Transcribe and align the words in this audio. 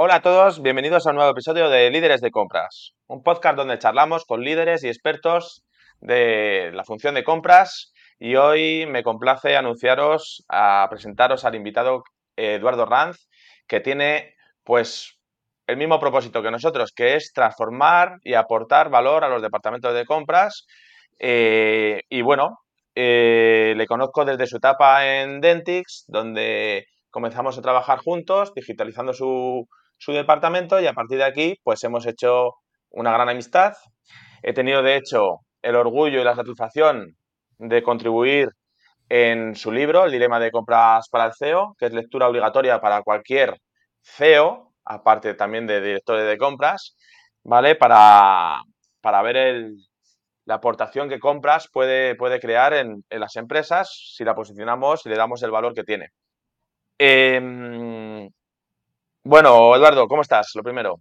Hola 0.00 0.14
a 0.14 0.22
todos, 0.22 0.62
bienvenidos 0.62 1.04
a 1.04 1.10
un 1.10 1.16
nuevo 1.16 1.32
episodio 1.32 1.68
de 1.68 1.90
Líderes 1.90 2.20
de 2.20 2.30
Compras, 2.30 2.92
un 3.08 3.24
podcast 3.24 3.56
donde 3.56 3.80
charlamos 3.80 4.24
con 4.26 4.42
líderes 4.42 4.84
y 4.84 4.86
expertos 4.86 5.64
de 6.00 6.70
la 6.72 6.84
función 6.84 7.16
de 7.16 7.24
compras 7.24 7.92
y 8.20 8.36
hoy 8.36 8.86
me 8.86 9.02
complace 9.02 9.56
anunciaros, 9.56 10.44
a 10.48 10.86
presentaros 10.88 11.44
al 11.44 11.56
invitado 11.56 12.04
Eduardo 12.36 12.86
Ranz, 12.86 13.28
que 13.66 13.80
tiene 13.80 14.36
pues 14.62 15.18
el 15.66 15.76
mismo 15.76 15.98
propósito 15.98 16.44
que 16.44 16.52
nosotros, 16.52 16.92
que 16.92 17.16
es 17.16 17.32
transformar 17.32 18.18
y 18.22 18.34
aportar 18.34 18.90
valor 18.90 19.24
a 19.24 19.28
los 19.28 19.42
departamentos 19.42 19.92
de 19.94 20.06
compras. 20.06 20.64
Eh, 21.18 22.02
y 22.08 22.22
bueno, 22.22 22.60
eh, 22.94 23.74
le 23.76 23.86
conozco 23.88 24.24
desde 24.24 24.46
su 24.46 24.58
etapa 24.58 25.08
en 25.08 25.40
Dentix, 25.40 26.04
donde 26.06 26.86
comenzamos 27.10 27.58
a 27.58 27.62
trabajar 27.62 27.98
juntos, 27.98 28.54
digitalizando 28.54 29.12
su, 29.12 29.66
su 29.98 30.12
departamento 30.12 30.80
y 30.80 30.86
a 30.86 30.92
partir 30.92 31.18
de 31.18 31.24
aquí 31.24 31.56
pues 31.62 31.82
hemos 31.84 32.06
hecho 32.06 32.54
una 32.90 33.12
gran 33.12 33.28
amistad. 33.28 33.74
He 34.42 34.52
tenido 34.52 34.82
de 34.82 34.96
hecho 34.96 35.40
el 35.62 35.76
orgullo 35.76 36.20
y 36.20 36.24
la 36.24 36.34
satisfacción 36.34 37.16
de 37.58 37.82
contribuir 37.82 38.48
en 39.08 39.54
su 39.56 39.72
libro, 39.72 40.04
El 40.04 40.12
dilema 40.12 40.38
de 40.38 40.50
compras 40.50 41.08
para 41.10 41.26
el 41.26 41.32
CEO, 41.34 41.74
que 41.78 41.86
es 41.86 41.92
lectura 41.92 42.28
obligatoria 42.28 42.80
para 42.80 43.02
cualquier 43.02 43.58
CEO, 44.02 44.72
aparte 44.84 45.34
también 45.34 45.66
de 45.66 45.80
directores 45.80 46.26
de 46.26 46.38
compras, 46.38 46.94
¿vale? 47.42 47.74
Para, 47.74 48.60
para 49.00 49.22
ver 49.22 49.70
la 50.44 50.54
aportación 50.54 51.08
que 51.08 51.18
compras 51.18 51.68
puede, 51.72 52.14
puede 52.16 52.40
crear 52.40 52.72
en, 52.74 53.04
las 53.10 53.36
empresas 53.36 54.14
si 54.16 54.24
la 54.24 54.34
posicionamos 54.34 55.04
y 55.04 55.10
le 55.10 55.16
damos 55.16 55.42
el 55.42 55.50
valor 55.50 55.74
que 55.74 55.84
tiene. 55.84 56.08
Em, 56.98 57.97
bueno, 59.24 59.74
Eduardo, 59.76 60.06
¿cómo 60.08 60.22
estás? 60.22 60.52
Lo 60.54 60.62
primero. 60.62 61.00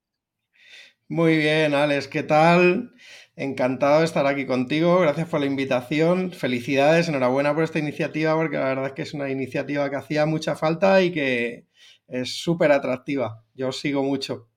Muy 1.10 1.38
bien, 1.38 1.74
Alex, 1.74 2.08
¿qué 2.10 2.24
tal? 2.24 2.92
Encantado 3.38 4.00
de 4.00 4.06
estar 4.06 4.26
aquí 4.26 4.46
contigo. 4.46 5.00
Gracias 5.00 5.30
por 5.30 5.40
la 5.40 5.46
invitación. 5.46 6.32
Felicidades, 6.32 7.08
enhorabuena 7.08 7.54
por 7.54 7.64
esta 7.64 7.80
iniciativa, 7.80 8.36
porque 8.36 8.58
la 8.58 8.66
verdad 8.66 8.88
es 8.88 8.94
que 8.94 9.04
es 9.04 9.14
una 9.14 9.30
iniciativa 9.30 9.90
que 9.90 9.96
hacía 9.96 10.26
mucha 10.26 10.56
falta 10.56 11.02
y 11.02 11.14
que 11.14 11.66
es 12.08 12.42
súper 12.42 12.72
atractiva. 12.72 13.44
Yo 13.54 13.70
os 13.70 13.80
sigo 13.80 14.04
mucho. 14.04 14.50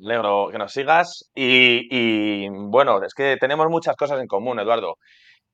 Alegro 0.00 0.48
que 0.50 0.58
nos 0.58 0.72
sigas. 0.72 1.30
Y, 1.34 2.48
bueno, 2.48 3.02
es 3.02 3.14
que 3.14 3.36
tenemos 3.38 3.68
muchas 3.68 3.96
cosas 3.96 4.20
en 4.20 4.26
común, 4.26 4.58
Eduardo. 4.58 4.96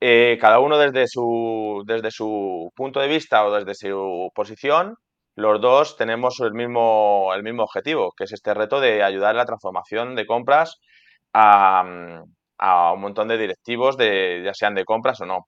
Eh, 0.01 0.39
cada 0.41 0.59
uno 0.61 0.79
desde 0.79 1.07
su, 1.09 1.83
desde 1.87 2.11
su 2.11 2.71
punto 2.77 3.01
de 3.01 3.09
vista 3.09 3.45
o 3.45 3.53
desde 3.53 3.75
su 3.75 4.31
posición 4.35 4.97
los 5.35 5.61
dos 5.61 5.97
tenemos 5.97 6.41
el 6.41 6.53
mismo, 6.53 7.33
el 7.35 7.43
mismo 7.43 7.63
objetivo, 7.63 8.13
que 8.17 8.25
es 8.25 8.33
este 8.33 8.55
reto 8.55 8.81
de 8.81 9.03
ayudar 9.03 9.31
a 9.31 9.39
la 9.39 9.47
transformación 9.47 10.15
de 10.15 10.27
compras 10.27 10.79
a, 11.33 11.83
un 12.95 13.01
montón 13.01 13.29
de 13.29 13.39
directivos, 13.39 13.97
de, 13.97 14.43
ya 14.45 14.55
sean 14.55 14.75
de 14.75 14.85
compras 14.85 15.21
o 15.21 15.27
no. 15.27 15.47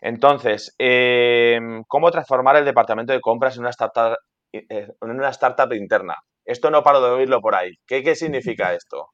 Entonces, 0.00 0.74
em, 0.78 1.82
¿cómo 1.88 2.10
transformar 2.10 2.56
el 2.56 2.64
departamento 2.64 3.12
de 3.12 3.20
compras 3.20 3.56
en 3.56 3.62
una 3.62 3.70
startup, 3.70 4.16
eh, 4.52 4.64
en 4.68 5.10
una 5.10 5.30
startup 5.30 5.72
interna? 5.72 6.14
Esto 6.44 6.70
no 6.70 6.82
paro 6.82 7.00
de 7.00 7.10
oírlo 7.10 7.40
por 7.40 7.54
ahí. 7.54 7.70
¿Qué, 7.86 8.02
qué 8.02 8.14
significa 8.14 8.74
esto? 8.74 9.10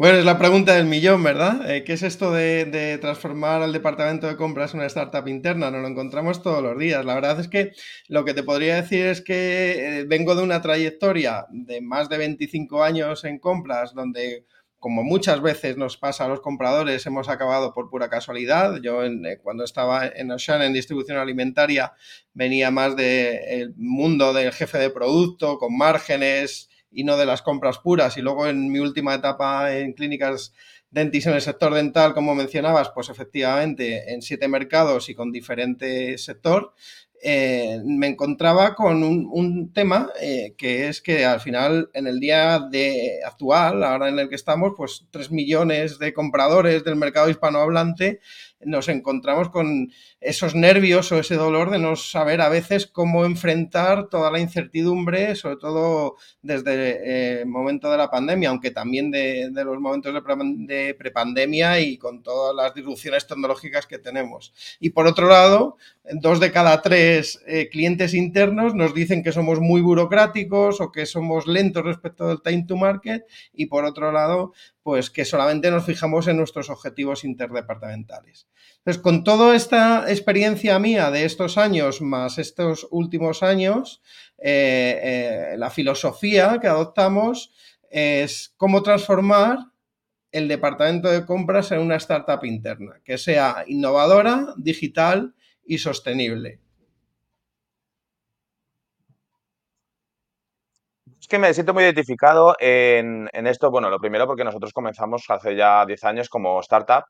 Bueno, 0.00 0.16
es 0.16 0.24
la 0.24 0.38
pregunta 0.38 0.76
del 0.76 0.86
millón, 0.86 1.22
¿verdad? 1.22 1.70
Eh, 1.70 1.84
¿Qué 1.84 1.92
es 1.92 2.02
esto 2.02 2.32
de, 2.32 2.96
transformar 3.02 3.60
al 3.60 3.74
departamento 3.74 4.28
de 4.28 4.36
compras 4.38 4.72
en 4.72 4.80
una 4.80 4.86
startup 4.86 5.28
interna? 5.28 5.70
Nos 5.70 5.82
lo 5.82 5.88
encontramos 5.88 6.42
todos 6.42 6.62
los 6.62 6.78
días. 6.78 7.04
La 7.04 7.14
verdad 7.14 7.38
es 7.38 7.48
que 7.48 7.72
lo 8.08 8.24
que 8.24 8.32
te 8.32 8.42
podría 8.42 8.76
decir 8.76 9.04
es 9.04 9.20
que 9.20 9.98
eh, 9.98 10.04
vengo 10.08 10.34
de 10.34 10.42
una 10.42 10.62
trayectoria 10.62 11.44
de 11.50 11.82
más 11.82 12.08
de 12.08 12.16
25 12.16 12.82
años 12.82 13.24
en 13.24 13.38
compras, 13.38 13.92
donde 13.92 14.46
como 14.78 15.02
muchas 15.02 15.42
veces 15.42 15.76
nos 15.76 15.98
pasa 15.98 16.24
a 16.24 16.28
los 16.28 16.40
compradores, 16.40 17.04
hemos 17.04 17.28
acabado 17.28 17.74
por 17.74 17.90
pura 17.90 18.08
casualidad. 18.08 18.80
Yo 18.82 19.04
eh, 19.04 19.38
cuando 19.42 19.64
estaba 19.64 20.06
en 20.06 20.32
Ocean 20.32 20.62
en 20.62 20.72
distribución 20.72 21.18
alimentaria 21.18 21.92
venía 22.32 22.70
más 22.70 22.96
del 22.96 23.74
mundo 23.76 24.32
del 24.32 24.50
jefe 24.52 24.78
de 24.78 24.88
producto, 24.88 25.58
con 25.58 25.76
márgenes, 25.76 26.69
y 26.90 27.04
no 27.04 27.16
de 27.16 27.26
las 27.26 27.42
compras 27.42 27.78
puras. 27.78 28.16
Y 28.16 28.22
luego 28.22 28.46
en 28.46 28.70
mi 28.70 28.78
última 28.78 29.14
etapa 29.14 29.76
en 29.76 29.92
clínicas 29.92 30.52
dentis 30.90 31.26
en 31.26 31.34
el 31.34 31.40
sector 31.40 31.72
dental, 31.72 32.14
como 32.14 32.34
mencionabas, 32.34 32.90
pues 32.90 33.08
efectivamente 33.08 34.12
en 34.12 34.22
siete 34.22 34.48
mercados 34.48 35.08
y 35.08 35.14
con 35.14 35.30
diferente 35.30 36.18
sector, 36.18 36.74
eh, 37.22 37.78
me 37.84 38.06
encontraba 38.06 38.74
con 38.74 39.04
un, 39.04 39.72
tema 39.74 40.10
eh, 40.22 40.54
que 40.56 40.88
es 40.88 41.02
que 41.02 41.26
al 41.26 41.40
final 41.40 41.90
en 41.92 42.06
el 42.06 42.18
día 42.18 42.60
de 42.70 43.20
actual, 43.24 43.84
ahora 43.84 44.08
en 44.08 44.18
el 44.18 44.30
que 44.30 44.36
estamos, 44.36 44.72
pues 44.74 45.04
tres 45.10 45.30
millones 45.30 45.98
de 45.98 46.14
compradores 46.14 46.82
del 46.82 46.96
mercado 46.96 47.28
hispanohablante 47.28 48.20
nos 48.64 48.88
encontramos 48.88 49.48
con 49.48 49.90
esos 50.20 50.54
nervios 50.54 51.10
o 51.12 51.18
ese 51.18 51.36
dolor 51.36 51.70
de 51.70 51.78
no 51.78 51.96
saber 51.96 52.40
a 52.40 52.48
veces 52.48 52.86
cómo 52.86 53.24
enfrentar 53.24 54.08
toda 54.08 54.30
la 54.30 54.40
incertidumbre, 54.40 55.34
sobre 55.34 55.56
todo 55.56 56.16
desde 56.42 56.72
eh, 56.74 57.40
el 57.42 57.46
momento 57.46 57.90
de 57.90 57.96
la 57.96 58.10
pandemia, 58.10 58.50
aunque 58.50 58.70
también 58.70 59.10
de, 59.10 59.50
los 59.52 59.80
momentos 59.80 60.12
de, 60.14 60.94
prepandemia 60.94 61.80
y 61.80 61.96
con 61.96 62.22
todas 62.22 62.54
las 62.54 62.74
disrupciones 62.74 63.26
tecnológicas 63.26 63.86
que 63.86 63.98
tenemos. 63.98 64.52
Y 64.78 64.90
por 64.90 65.06
otro 65.06 65.28
lado, 65.28 65.76
dos 66.12 66.40
de 66.40 66.52
cada 66.52 66.82
tres 66.82 67.40
eh, 67.46 67.68
clientes 67.70 68.14
internos 68.14 68.74
nos 68.74 68.94
dicen 68.94 69.22
que 69.22 69.32
somos 69.32 69.60
muy 69.60 69.80
burocráticos 69.80 70.80
o 70.80 70.92
que 70.92 71.06
somos 71.06 71.46
lentos 71.46 71.84
respecto 71.84 72.28
del 72.28 72.42
time 72.42 72.64
to 72.66 72.76
market 72.76 73.24
y 73.54 73.66
por 73.66 73.84
otro 73.84 74.12
lado, 74.12 74.52
pues 74.82 75.10
que 75.10 75.24
solamente 75.24 75.70
nos 75.70 75.84
fijamos 75.84 76.26
en 76.26 76.36
nuestros 76.36 76.70
objetivos 76.70 77.24
interdepartamentales. 77.24 78.48
Entonces, 78.78 79.02
con 79.02 79.24
toda 79.24 79.54
esta 79.54 80.10
experiencia 80.10 80.78
mía 80.78 81.10
de 81.10 81.24
estos 81.24 81.58
años 81.58 82.00
más 82.00 82.38
estos 82.38 82.86
últimos 82.90 83.42
años, 83.42 84.00
eh, 84.38 85.00
eh, 85.02 85.58
la 85.58 85.70
filosofía 85.70 86.58
que 86.60 86.66
adoptamos 86.66 87.52
es 87.90 88.54
cómo 88.56 88.82
transformar 88.82 89.58
el 90.32 90.48
departamento 90.48 91.10
de 91.10 91.26
compras 91.26 91.72
en 91.72 91.80
una 91.80 91.96
startup 91.96 92.44
interna, 92.44 93.00
que 93.04 93.18
sea 93.18 93.64
innovadora, 93.66 94.54
digital 94.56 95.34
y 95.66 95.78
sostenible. 95.78 96.60
Que 101.30 101.38
me 101.38 101.54
siento 101.54 101.72
muy 101.72 101.84
identificado 101.84 102.56
en, 102.58 103.28
esto. 103.46 103.70
Bueno, 103.70 103.88
lo 103.88 104.00
primero 104.00 104.26
porque 104.26 104.44
nosotros 104.44 104.72
comenzamos 104.72 105.24
hace 105.28 105.54
ya 105.54 105.86
10 105.86 106.04
años 106.04 106.28
como 106.28 106.60
startup 106.60 107.04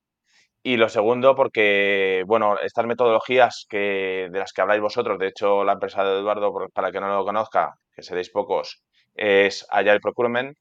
y 0.62 0.76
lo 0.76 0.90
segundo 0.90 1.34
porque, 1.34 2.22
bueno, 2.26 2.58
estas 2.60 2.84
metodologías 2.84 3.66
que, 3.68 4.28
de 4.30 4.38
las 4.38 4.52
que 4.52 4.60
habláis 4.60 4.82
vosotros, 4.82 5.18
de 5.18 5.28
hecho 5.28 5.64
la 5.64 5.72
empresa 5.72 6.04
de 6.04 6.18
Eduardo, 6.18 6.52
para 6.74 6.92
que 6.92 7.00
no 7.00 7.08
lo 7.08 7.24
conozca, 7.24 7.72
que 7.94 8.02
seréis 8.02 8.30
pocos, 8.30 8.82
es 9.14 9.66
Agile 9.70 10.00
Procurement. 10.00 10.54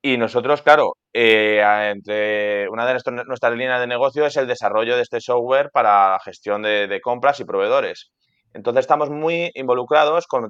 Y 0.00 0.16
nosotros, 0.16 0.62
claro, 0.62 0.92
eh, 1.12 1.60
entre 1.90 2.68
una 2.68 2.86
de 2.86 2.92
nuestras 3.26 3.56
líneas 3.56 3.80
de 3.80 3.86
negocio 3.88 4.24
es 4.26 4.36
el 4.36 4.46
desarrollo 4.46 4.94
de 4.94 5.02
este 5.02 5.20
software 5.20 5.70
para 5.72 6.10
la 6.12 6.20
gestión 6.20 6.62
de, 6.62 7.00
compras 7.02 7.40
y 7.40 7.44
proveedores. 7.44 8.12
Entonces 8.52 8.82
estamos 8.82 9.10
muy 9.10 9.50
involucrados 9.54 10.26
con, 10.28 10.48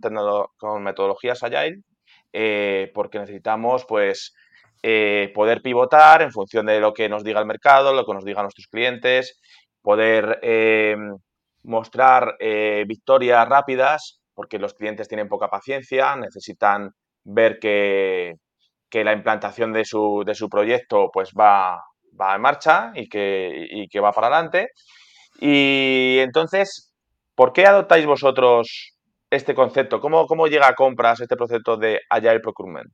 con 0.59 0.83
metodologías 0.83 1.43
Agile 1.43 1.83
eh, 2.37 2.91
porque 2.93 3.21
necesitamos 3.21 3.85
pues 3.87 4.35
eh, 4.83 5.31
poder 5.33 5.63
pivotar 5.63 6.21
en 6.21 6.33
función 6.33 6.67
de 6.67 6.81
lo 6.81 6.93
que 6.93 7.09
nos 7.09 7.23
diga 7.23 7.39
el 7.39 7.47
mercado, 7.47 7.95
lo 7.95 8.05
que 8.05 8.13
nos 8.13 8.25
digan 8.25 8.43
nuestros 8.43 8.67
clientes, 8.67 9.41
poder 9.81 10.41
eh, 10.43 10.97
mostrar 11.63 12.37
victorias 12.87 13.49
rápidas 13.49 14.21
porque 14.35 14.59
los 14.59 14.75
clientes 14.75 15.07
tienen 15.07 15.29
poca 15.29 15.49
paciencia, 15.49 16.17
necesitan 16.17 16.91
ver 17.23 17.59
que, 17.61 18.35
la 18.93 19.13
implantación 19.13 19.73
de 19.73 19.85
su, 19.85 20.23
de 20.25 20.35
su, 20.35 20.49
proyecto 20.49 21.11
pues 21.13 21.31
va, 21.39 21.83
va 22.21 22.35
en 22.35 22.41
marcha 22.41 22.93
y 22.95 23.09
que, 23.09 23.67
y 23.71 23.89
que 23.89 24.01
va 24.01 24.13
para 24.13 24.29
adelante. 24.29 24.69
Y 25.41 26.19
entonces, 26.21 26.95
¿por 27.35 27.53
qué 27.53 27.67
adoptáis 27.67 28.07
vosotros 28.07 28.94
este 29.35 29.55
concepto? 29.55 30.01
¿Cómo, 30.01 30.27
cómo 30.27 30.47
llega 30.47 30.69
a 30.69 30.75
compras 30.75 31.21
este 31.21 31.37
proceso 31.37 31.77
de 31.77 32.01
Agile 32.11 32.41
Procurement? 32.41 32.91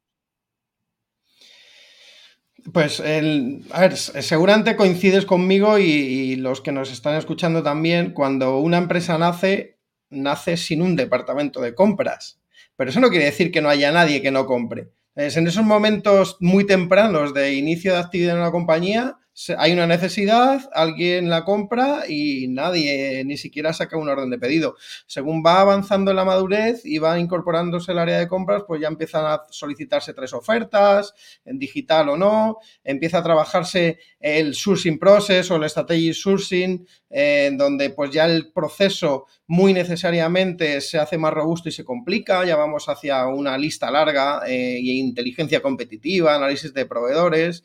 Pues, 2.73 3.01
a 3.01 3.81
ver, 3.81 3.97
seguramente 3.97 4.77
coincides 4.77 5.25
conmigo 5.25 5.79
y, 5.79 6.37
los 6.37 6.61
que 6.61 6.73
nos 6.73 6.93
están 6.93 7.17
escuchando 7.17 7.63
también, 7.63 8.13
cuando 8.13 8.59
una 8.59 8.79
empresa 8.79 9.19
nace, 9.19 9.79
nace 10.11 10.57
sin 10.57 10.83
un 10.83 10.95
departamento 10.97 11.61
de 11.61 11.75
compras. 11.75 12.41
Pero 12.77 12.91
eso 12.91 13.01
no 13.01 13.09
quiere 13.09 13.27
decir 13.27 13.51
que 13.51 13.63
no 13.63 13.69
haya 13.69 13.93
nadie 13.93 14.23
que 14.23 14.31
no 14.31 14.47
compre. 14.47 14.91
Es 15.15 15.37
en 15.37 15.47
esos 15.47 15.65
momentos 15.65 16.37
muy 16.41 16.67
tempranos 16.67 17.35
de 17.35 17.55
inicio 17.55 17.93
de 17.93 18.01
actividad 18.01 18.37
en 18.37 18.43
la 18.43 18.51
compañía, 18.51 19.17
hay 19.57 19.73
una 19.73 19.87
necesidad, 19.87 20.69
alguien 20.73 21.31
la 21.31 21.45
compra 21.45 22.05
y 22.09 22.49
nadie 22.49 23.25
ni 23.25 23.37
siquiera 23.37 23.73
saca 23.73 23.97
un 23.97 24.09
orden 24.09 24.31
de 24.31 24.39
pedido. 24.39 24.77
Según 25.07 25.43
va 25.45 25.61
avanzando 25.61 26.11
en 26.11 26.17
la 26.17 26.25
madurez 26.25 26.85
y 26.85 26.99
va 26.99 27.19
incorporándose 27.19 27.93
el 27.93 27.99
área 27.99 28.19
de 28.19 28.29
compras, 28.29 28.65
pues 28.67 28.81
ya 28.81 28.89
empiezan 28.89 29.25
a 29.25 29.43
solicitarse 29.51 30.15
tres 30.15 30.33
ofertas, 30.33 31.15
en 31.45 31.59
digital 31.59 32.11
o 32.11 32.17
no, 32.17 32.59
empieza 32.85 33.19
a 33.19 33.23
trabajarse 33.23 33.99
el 34.19 34.55
sourcing 34.55 34.99
process 34.99 35.51
o 35.51 35.57
el 35.57 35.69
strategy 35.69 36.13
sourcing, 36.13 36.87
en 37.09 37.57
donde 37.57 37.91
pues 37.91 38.11
ya 38.11 38.27
el 38.27 38.53
proceso 38.53 39.27
muy 39.47 39.73
necesariamente 39.73 40.81
se 40.81 40.99
hace 40.99 41.19
más 41.19 41.33
robusto 41.33 41.69
y 41.69 41.73
se 41.73 41.85
complica, 41.85 42.45
ya 42.45 42.57
vamos 42.57 42.89
hacia 42.89 43.27
una 43.27 43.59
lista 43.59 43.91
larga 43.91 44.43
e 44.47 44.79
inteligencia 44.81 45.61
competitiva, 45.61 46.37
análisis 46.37 46.73
de 46.73 46.87
proveedores, 46.87 47.65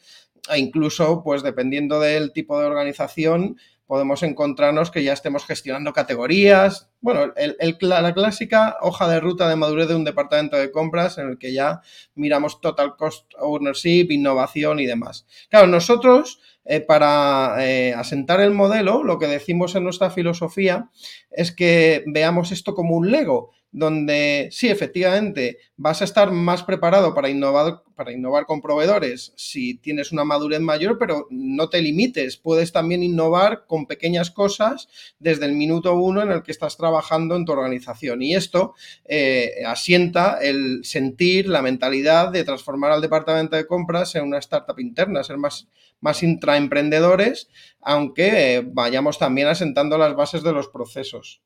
e 0.50 0.60
incluso, 0.60 1.24
pues 1.24 1.44
dependiendo 1.44 2.00
del 2.00 2.34
tipo 2.34 2.60
de 2.60 2.66
organización, 2.66 3.58
podemos 3.88 4.24
encontrarnos 4.24 4.90
que 4.90 5.04
ya 5.04 5.14
estemos 5.14 5.46
gestionando 5.46 5.94
categorías. 5.94 6.90
Bueno, 7.02 7.34
la 7.80 8.14
clásica 8.14 8.78
hoja 8.82 9.08
de 9.08 9.20
ruta 9.20 9.48
de 9.48 9.56
madurez 9.56 9.88
de 9.88 9.96
un 9.96 10.04
departamento 10.04 10.58
de 10.58 10.72
compras 10.72 11.18
en 11.18 11.30
el 11.30 11.38
que 11.38 11.54
ya 11.54 11.82
miramos 12.16 12.62
total 12.62 12.96
cost 12.98 13.32
ownership, 13.38 14.08
innovación 14.10 14.80
y 14.80 14.86
demás. 14.86 15.28
Claro, 15.50 15.68
nosotros 15.68 16.40
eh, 16.66 16.82
para 16.82 17.58
eh, 17.60 17.94
asentar 17.94 18.42
el 18.42 18.52
modelo, 18.52 19.04
lo 19.04 19.20
que 19.20 19.28
decimos 19.28 19.76
en 19.76 19.84
nuestra 19.84 20.10
filosofía 20.10 20.90
es 21.30 21.52
que 21.52 22.04
veamos 22.08 22.52
esto 22.52 22.74
como 22.74 22.96
un 22.96 23.12
Lego 23.12 23.52
donde 23.76 24.48
sí, 24.52 24.70
efectivamente, 24.70 25.58
vas 25.76 26.02
a 26.02 26.06
estar 26.06 26.32
más 26.32 26.64
preparado 26.64 27.14
para 27.14 27.28
innovar, 27.28 27.84
para 27.94 28.14
innovar 28.14 28.46
con 28.46 28.62
proveedores 28.62 29.34
si 29.36 29.78
tienes 29.80 30.14
una 30.14 30.24
madurez 30.24 30.62
mayor, 30.62 30.98
pero 30.98 31.28
no 31.30 31.68
te 31.68 31.82
limites, 31.82 32.38
puedes 32.38 32.72
también 32.72 33.04
innovar 33.04 33.66
con 33.68 33.86
pequeñas 33.86 34.32
cosas 34.32 34.88
desde 35.20 35.46
el 35.46 35.56
minuto 35.56 35.94
uno 35.96 36.22
en 36.22 36.32
el 36.32 36.42
que 36.42 36.54
estás 36.54 36.78
trabajando 36.78 37.36
en 37.36 37.44
tu 37.44 37.52
organización. 37.52 38.22
Y 38.22 38.34
esto 38.34 38.76
eh, 39.04 39.56
asienta 39.68 40.40
el 40.42 40.86
sentir, 40.86 41.50
la 41.50 41.62
mentalidad 41.62 42.32
de 42.32 42.46
transformar 42.46 42.94
al 42.94 43.02
departamento 43.02 43.58
de 43.58 43.68
compras 43.68 44.16
en 44.16 44.24
una 44.24 44.38
startup 44.38 44.80
interna, 44.80 45.22
ser 45.22 45.38
más, 45.38 45.68
más 46.00 46.24
intraemprendedores, 46.24 47.50
aunque 47.82 48.56
eh, 48.56 48.64
vayamos 48.66 49.20
también 49.20 49.50
asentando 49.50 49.98
las 49.98 50.16
bases 50.16 50.44
de 50.44 50.54
los 50.54 50.70
procesos. 50.70 51.42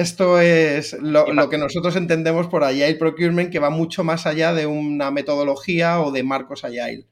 Esto 0.00 0.40
es 0.40 0.94
lo, 0.94 1.26
que 1.50 1.58
nosotros 1.58 1.94
entendemos 1.94 2.46
por 2.46 2.64
Agile 2.64 2.94
Procurement, 2.94 3.52
que 3.52 3.58
va 3.58 3.68
mucho 3.68 4.02
más 4.02 4.26
allá 4.26 4.54
de 4.54 4.64
una 4.64 5.10
metodología 5.10 6.00
o 6.00 6.10
de 6.10 6.22
marcos 6.22 6.64
Agile. 6.64 7.04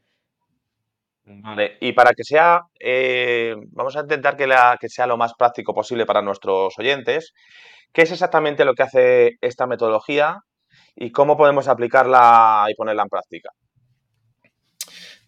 Vale, 1.27 1.77
y 1.81 1.93
para 1.93 2.13
que 2.15 2.25
sea, 2.25 2.63
eh, 2.81 3.55
vamos 3.73 3.95
a 3.95 4.01
intentar 4.01 4.39
que, 4.39 4.49
que 4.81 4.89
sea 4.89 5.07
lo 5.07 5.19
más 5.19 5.35
práctico 5.35 5.75
posible 5.75 6.07
para 6.07 6.23
nuestros 6.23 6.79
oyentes. 6.79 7.35
¿Qué 7.93 8.03
es 8.03 8.13
exactamente 8.13 8.65
lo 8.65 8.73
que 8.73 8.85
hace 8.85 9.37
esta 9.43 9.67
metodología 9.67 10.39
y 10.97 11.13
cómo 11.13 11.37
podemos 11.37 11.69
aplicarla 11.69 12.65
y 12.71 12.75
ponerla 12.75 13.03
en 13.03 13.09
práctica? 13.11 13.51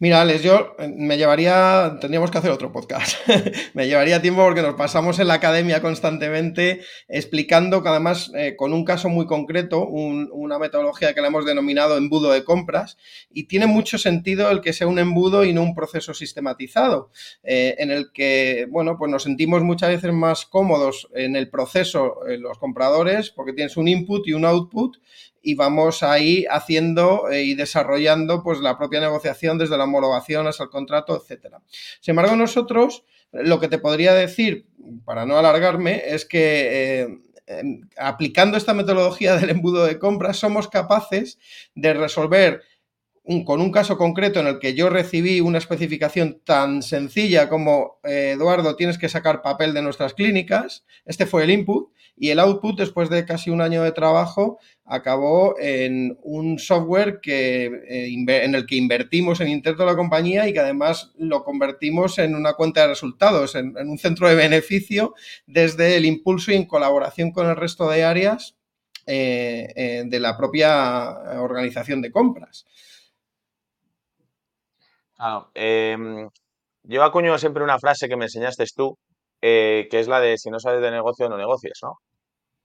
Mira, 0.03 0.23
Alex, 0.23 0.43
yo 0.43 0.77
eh, 0.79 0.89
me 0.97 1.19
llevaría, 1.19 1.99
tendríamos 2.01 2.31
que 2.31 2.39
hacer 2.39 2.51
otro 2.51 2.73
podcast. 2.73 3.19
me 3.75 3.87
llevaría 3.87 4.23
tiempo 4.23 4.43
porque 4.43 4.63
nos 4.63 4.75
pasamos 4.75 5.19
en 5.19 5.29
la 5.29 5.35
academia 5.35 5.83
constantemente 5.83 6.81
explicando 7.07 7.83
que 7.83 7.91
además 7.91 8.33
eh, 8.35 8.57
con 8.57 8.73
un 8.73 8.87
caso 8.87 9.11
muy 9.11 9.27
concreto, 9.27 9.87
una 9.87 10.59
metodología 10.59 11.13
que 11.13 11.21
le 11.21 11.27
hemos 11.27 11.45
denominado 11.45 11.99
embudo 11.99 12.33
de 12.33 12.45
compras 12.45 12.97
y 13.31 13.45
tiene 13.45 13.67
mucho 13.67 13.99
sentido 13.99 14.51
el 14.51 14.63
que 14.63 14.73
sea 14.73 14.87
un 14.87 14.99
embudo 14.99 15.45
y 15.45 15.53
no 15.53 15.61
un 15.63 15.75
proceso 15.75 16.15
sistematizado, 16.15 17.11
eh, 17.43 17.75
en 17.77 17.91
el 17.91 18.11
que, 18.11 18.67
bueno, 18.71 18.97
pues 18.97 19.11
nos 19.11 19.25
sentimos 19.25 19.63
muchas 19.63 19.91
veces 19.91 20.15
más 20.15 20.47
cómodos 20.47 21.09
en 21.15 21.37
el 21.37 21.51
proceso 21.51 22.21
los 22.39 22.57
compradores 22.57 23.29
porque 23.29 23.53
tienes 23.53 23.77
un 23.77 23.87
input 23.87 24.27
y 24.27 24.33
un 24.33 24.47
output 24.47 24.97
y 25.43 25.55
vamos 25.55 26.03
ahí 26.03 26.45
haciendo 26.51 27.31
eh, 27.31 27.43
y 27.43 27.55
desarrollando 27.55 28.43
pues 28.43 28.61
la 28.61 28.77
propia 28.77 29.01
negociación 29.01 29.59
desde 29.59 29.79
la 29.79 29.85
homologación 29.85 30.47
hasta 30.47 30.65
el 30.65 30.71
contrato, 30.71 31.17
etcétera. 31.17 31.63
Sin 32.01 32.13
embargo, 32.13 32.37
nosotros 32.37 33.05
lo 33.33 33.61
que 33.61 33.69
te 33.69 33.79
podría 33.79 34.13
decir, 34.15 34.67
para 35.05 35.25
no 35.25 35.39
alargarme, 35.39 36.03
es 36.07 36.25
que 36.25 37.01
eh, 37.03 37.19
em, 37.47 37.89
aplicando 37.97 38.57
esta 38.57 38.75
metodología 38.75 39.37
del 39.39 39.51
embudo 39.51 39.85
de 39.85 39.99
compras 39.99 40.39
somos 40.39 40.69
capaces 40.69 41.39
de 41.75 41.95
resolver 41.95 42.63
con 43.45 43.61
un 43.61 43.71
caso 43.71 43.97
concreto 43.97 44.41
en 44.41 44.47
el 44.47 44.59
que 44.59 44.75
yo 44.75 44.89
recibí 44.89 45.41
una 45.41 45.59
especificación 45.59 46.41
tan 46.45 46.83
sencilla 46.83 47.49
como, 47.49 48.01
eh, 48.03 48.33
Eduardo, 48.35 48.77
tienes 48.77 48.99
que 48.99 49.09
sacar 49.09 49.43
papel 49.43 49.75
de 49.75 49.83
nuestras 49.83 50.15
clínicas, 50.15 50.85
este 51.05 51.27
fue 51.27 51.45
el 51.45 51.51
input, 51.51 51.91
y 52.17 52.31
el 52.31 52.39
output, 52.39 52.79
después 52.79 53.09
de 53.09 53.25
casi 53.25 53.49
un 53.49 53.63
año 53.63 53.83
de 53.83 53.93
trabajo, 53.93 54.59
acabó 54.85 55.55
en 55.59 56.19
un 56.23 56.59
software 56.59 57.21
que, 57.23 57.65
eh, 57.65 58.13
en 58.45 58.55
el 58.55 58.67
que 58.67 58.77
invertimos 58.77 59.41
en 59.41 59.49
interno 59.49 59.85
de 59.85 59.91
la 59.91 59.97
compañía 59.97 60.47
y 60.47 60.53
que 60.53 60.61
además 60.61 61.13
lo 61.17 61.45
convertimos 61.45 62.19
en 62.19 62.35
una 62.35 62.55
cuenta 62.55 62.83
de 62.83 62.89
resultados, 62.89 63.55
en, 63.55 63.75
un 63.77 63.99
centro 63.99 64.29
de 64.29 64.35
beneficio 64.35 65.15
desde 65.47 65.97
el 65.97 66.05
impulso 66.05 66.53
y 66.53 66.57
en 66.57 66.67
colaboración 66.67 67.31
con 67.33 67.49
el 67.49 67.57
resto 67.57 67.89
de 67.89 68.05
áreas 68.05 68.55
eh, 69.07 70.05
de 70.05 70.21
la 70.21 70.37
propia 70.37 71.41
organización 71.41 72.03
de 72.03 72.11
compras. 72.11 72.67
Claro. 75.21 75.51
Em, 75.55 76.31
yo 76.85 77.05
acuño 77.05 77.37
siempre 77.37 77.63
una 77.63 77.79
frase 77.79 78.09
que 78.09 78.17
me 78.17 78.25
enseñaste 78.25 78.65
tú, 78.75 78.97
eh, 79.43 79.87
que 79.91 80.01
es 80.01 80.09
la 80.09 80.19
de 80.19 80.39
si 80.39 80.51
no 80.51 80.59
sabes 80.59 80.81
de 80.81 80.91
negocio, 80.91 81.29
no 81.29 81.37
negocies, 81.37 81.79
¿no? 81.83 81.99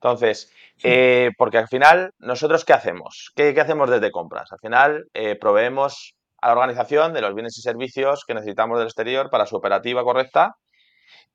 Entonces, 0.02 0.54
eh, 0.84 1.32
porque 1.38 1.58
al 1.58 1.68
final, 1.68 2.12
¿nosotros 2.20 2.64
qué 2.64 2.74
hacemos? 2.74 3.32
¿Qué, 3.36 3.60
hacemos 3.60 3.90
desde 3.90 4.12
compras? 4.12 4.52
Al 4.54 4.60
final, 4.60 5.06
eh, 5.14 5.36
proveemos 5.36 6.16
a 6.42 6.48
la 6.48 6.54
organización 6.54 7.14
de 7.14 7.22
los 7.22 7.34
bienes 7.36 7.58
y 7.58 7.62
servicios 7.62 8.24
que 8.26 8.34
necesitamos 8.36 8.78
del 8.80 8.88
exterior 8.88 9.30
para 9.30 9.46
su 9.48 9.58
operativa 9.58 10.04
correcta. 10.04 10.56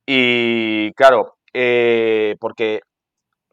Y 0.05 0.91
claro, 0.93 1.35
porque 2.39 2.81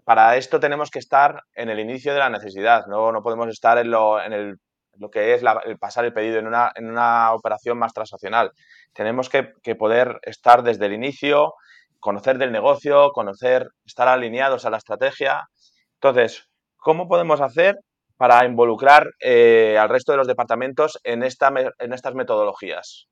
para 0.05 0.37
esto 0.37 0.61
tenemos 0.61 0.91
que 0.91 1.01
estar 1.01 1.43
en 1.55 1.69
el 1.71 1.81
inicio 1.81 2.15
de 2.15 2.21
la 2.21 2.31
necesidad, 2.31 2.87
no, 2.87 3.13
no 3.13 3.23
podemos 3.23 3.49
estar 3.49 3.79
en, 3.79 3.91
lo, 3.91 4.23
en 4.23 4.33
el 4.33 4.57
lo 4.99 5.11
que 5.11 5.35
es 5.35 5.43
el 5.65 5.79
pasar 5.79 6.05
el 6.05 6.13
pedido 6.13 6.39
en 6.39 6.47
una, 6.47 6.73
en 6.75 6.91
una 6.91 7.33
operación 7.33 7.79
más 7.79 7.93
transaccional. 7.93 8.53
Tenemos 8.93 9.29
que, 9.29 9.53
poder 9.77 10.19
estar 10.23 10.63
desde 10.63 10.87
el 10.87 10.93
inicio, 10.93 11.55
conocer 12.01 12.39
del 12.39 12.53
negocio, 12.53 13.11
conocer, 13.13 13.69
estar 13.85 14.09
alineados 14.09 14.65
a 14.65 14.71
la 14.71 14.79
estrategia. 14.79 15.49
Entonces, 15.95 16.49
¿cómo 16.77 17.09
podemos 17.09 17.41
hacer 17.41 17.77
para 18.17 18.45
involucrar 18.45 19.07
eh, 19.21 19.77
al 19.79 19.89
resto 19.89 20.13
de 20.13 20.19
los 20.19 20.27
departamentos 20.27 20.99
en, 21.05 21.23
esta, 21.23 21.53
en 21.79 21.93
estas 21.93 22.15
metodologías? 22.15 23.09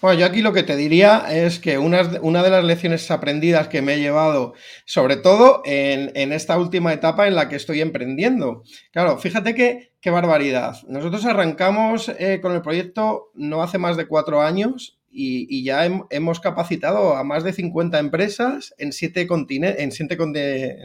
Bueno, 0.00 0.20
yo 0.20 0.26
aquí 0.26 0.42
lo 0.42 0.52
que 0.52 0.62
te 0.62 0.76
diría 0.76 1.26
es 1.28 1.58
que 1.58 1.76
una, 1.76 2.04
de 2.04 2.50
las 2.50 2.64
lecciones 2.64 3.10
aprendidas 3.10 3.66
que 3.66 3.82
me 3.82 3.94
he 3.94 4.00
llevado, 4.00 4.54
sobre 4.84 5.16
todo 5.16 5.60
en, 5.64 6.32
esta 6.32 6.56
última 6.56 6.92
etapa 6.92 7.26
en 7.26 7.34
la 7.34 7.48
que 7.48 7.56
estoy 7.56 7.80
emprendiendo. 7.80 8.62
Claro, 8.92 9.18
fíjate 9.18 9.56
que, 9.56 9.90
qué 10.00 10.10
barbaridad. 10.10 10.76
Nosotros 10.86 11.24
arrancamos 11.24 12.10
eh, 12.10 12.38
con 12.40 12.52
el 12.52 12.62
proyecto 12.62 13.32
no 13.34 13.60
hace 13.60 13.78
más 13.78 13.96
de 13.96 14.06
cuatro 14.06 14.40
años 14.40 14.98
y, 15.10 15.64
ya 15.64 15.84
hemos 16.10 16.38
capacitado 16.38 17.16
a 17.16 17.24
más 17.24 17.42
de 17.42 17.52
50 17.52 17.98
empresas 17.98 18.74
en 18.78 18.92
siete, 18.92 19.26
continentes, 19.26 19.82
en 19.82 19.90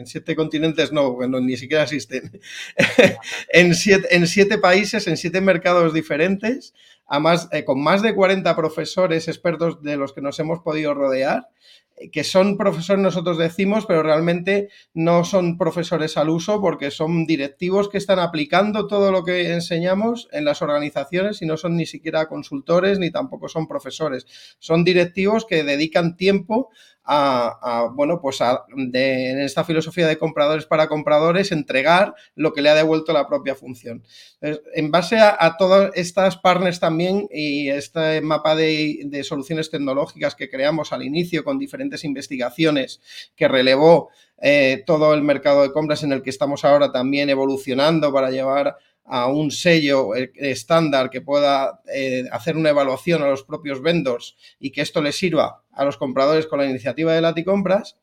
siete, 0.06 0.34
continentes, 0.34 0.92
no, 0.92 1.16
ni 1.40 1.56
siquiera 1.56 1.84
existen, 1.84 2.40
en, 3.48 3.74
siete, 3.76 4.08
en 4.16 4.26
siete 4.26 4.58
países, 4.58 5.06
en 5.06 5.16
siete 5.16 5.40
mercados 5.40 5.94
diferentes 5.94 6.74
más, 7.20 7.48
eh, 7.52 7.64
con 7.64 7.82
más 7.82 8.02
de 8.02 8.14
40 8.14 8.54
profesores 8.56 9.28
expertos 9.28 9.82
de 9.82 9.96
los 9.96 10.12
que 10.12 10.20
nos 10.20 10.38
hemos 10.38 10.60
podido 10.60 10.94
rodear, 10.94 11.48
eh, 11.96 12.10
que 12.10 12.24
son 12.24 12.56
profesores, 12.56 13.02
nosotros 13.02 13.38
decimos, 13.38 13.86
pero 13.86 14.02
realmente 14.02 14.68
no 14.94 15.24
son 15.24 15.58
profesores 15.58 16.16
al 16.16 16.30
uso 16.30 16.60
porque 16.60 16.90
son 16.90 17.26
directivos 17.26 17.88
que 17.88 17.98
están 17.98 18.18
aplicando 18.18 18.86
todo 18.86 19.12
lo 19.12 19.22
que 19.22 19.52
enseñamos 19.52 20.28
en 20.32 20.44
las 20.44 20.62
organizaciones 20.62 21.42
y 21.42 21.46
no 21.46 21.56
son 21.56 21.76
ni 21.76 21.86
siquiera 21.86 22.26
consultores 22.26 22.98
ni 22.98 23.10
tampoco 23.10 23.48
son 23.48 23.68
profesores. 23.68 24.26
Son 24.58 24.84
directivos 24.84 25.46
que 25.46 25.62
dedican 25.62 26.16
tiempo 26.16 26.70
a, 27.04 27.90
bueno, 27.92 28.20
pues 28.20 28.40
en 28.40 29.40
esta 29.40 29.64
filosofía 29.64 30.06
de 30.06 30.18
compradores 30.18 30.66
para 30.66 30.88
compradores, 30.88 31.52
entregar 31.52 32.14
lo 32.34 32.52
que 32.52 32.62
le 32.62 32.70
ha 32.70 32.74
devuelto 32.74 33.12
la 33.12 33.28
propia 33.28 33.54
función. 33.54 34.02
en 34.40 34.90
base 34.90 35.18
a, 35.18 35.56
todas 35.58 35.90
estas 35.94 36.36
partners 36.36 36.80
también 36.80 37.28
y 37.30 37.68
este 37.68 38.20
mapa 38.20 38.54
de, 38.54 39.22
soluciones 39.24 39.70
tecnológicas 39.70 40.34
que 40.34 40.48
creamos 40.48 40.92
al 40.92 41.02
inicio 41.02 41.44
con 41.44 41.58
diferentes 41.58 42.04
investigaciones 42.04 43.00
que 43.36 43.48
relevó 43.48 44.10
eh, 44.40 44.82
todo 44.86 45.14
el 45.14 45.22
mercado 45.22 45.62
de 45.62 45.72
compras 45.72 46.02
en 46.02 46.12
el 46.12 46.22
que 46.22 46.30
estamos 46.30 46.64
ahora 46.64 46.92
también 46.92 47.30
evolucionando 47.30 48.12
para 48.12 48.30
llevar 48.30 48.76
a 49.04 49.26
un 49.26 49.50
sello 49.50 50.14
eh, 50.14 50.32
estándar 50.36 51.10
que 51.10 51.20
pueda 51.20 51.82
eh, 51.92 52.24
hacer 52.32 52.56
una 52.56 52.70
evaluación 52.70 53.22
a 53.22 53.28
los 53.28 53.44
propios 53.44 53.82
vendors 53.82 54.36
y 54.58 54.70
que 54.70 54.80
esto 54.80 55.02
les 55.02 55.16
sirva 55.16 55.62
a 55.72 55.84
los 55.84 55.96
compradores 55.96 56.46
con 56.46 56.58
la 56.58 56.66
iniciativa 56.66 57.12
de 57.12 57.20
Laticompras. 57.20 57.98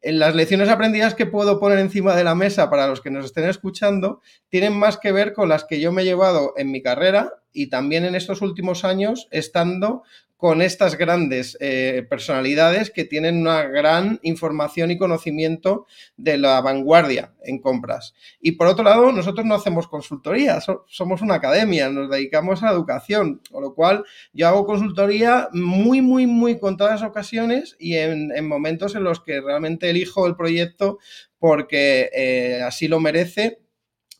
En 0.00 0.20
las 0.20 0.34
lecciones 0.34 0.68
aprendidas 0.68 1.14
que 1.14 1.26
puedo 1.26 1.58
poner 1.58 1.78
encima 1.80 2.14
de 2.14 2.22
la 2.22 2.36
mesa 2.36 2.70
para 2.70 2.86
los 2.86 3.00
que 3.00 3.10
nos 3.10 3.24
estén 3.24 3.48
escuchando 3.48 4.20
tienen 4.48 4.72
más 4.72 4.96
que 4.96 5.10
ver 5.10 5.32
con 5.32 5.48
las 5.48 5.64
que 5.64 5.80
yo 5.80 5.90
me 5.90 6.02
he 6.02 6.04
llevado 6.04 6.54
en 6.56 6.70
mi 6.70 6.82
carrera 6.82 7.42
y 7.52 7.68
también 7.68 8.04
en 8.04 8.14
estos 8.14 8.40
últimos 8.40 8.84
años 8.84 9.26
estando 9.32 10.04
con 10.38 10.62
estas 10.62 10.96
grandes 10.96 11.58
eh, 11.60 12.06
personalidades 12.08 12.92
que 12.92 13.04
tienen 13.04 13.40
una 13.40 13.64
gran 13.64 14.20
información 14.22 14.92
y 14.92 14.96
conocimiento 14.96 15.84
de 16.16 16.38
la 16.38 16.60
vanguardia 16.60 17.34
en 17.42 17.58
compras. 17.58 18.14
Y 18.40 18.52
por 18.52 18.68
otro 18.68 18.84
lado, 18.84 19.10
nosotros 19.10 19.44
no 19.44 19.56
hacemos 19.56 19.88
consultoría, 19.88 20.60
somos 20.86 21.22
una 21.22 21.34
academia, 21.34 21.90
nos 21.90 22.08
dedicamos 22.08 22.62
a 22.62 22.66
la 22.66 22.72
educación, 22.72 23.42
con 23.50 23.64
lo 23.64 23.74
cual 23.74 24.04
yo 24.32 24.46
hago 24.46 24.64
consultoría 24.64 25.48
muy, 25.52 26.02
muy, 26.02 26.28
muy 26.28 26.60
contadas 26.60 27.02
ocasiones 27.02 27.74
y 27.80 27.96
en, 27.96 28.46
momentos 28.46 28.94
en 28.94 29.02
los 29.02 29.18
que 29.20 29.40
realmente 29.40 29.90
elijo 29.90 30.24
el 30.28 30.36
proyecto 30.36 30.98
porque 31.40 32.10
eh, 32.14 32.62
así 32.62 32.86
lo 32.86 33.00
merece 33.00 33.58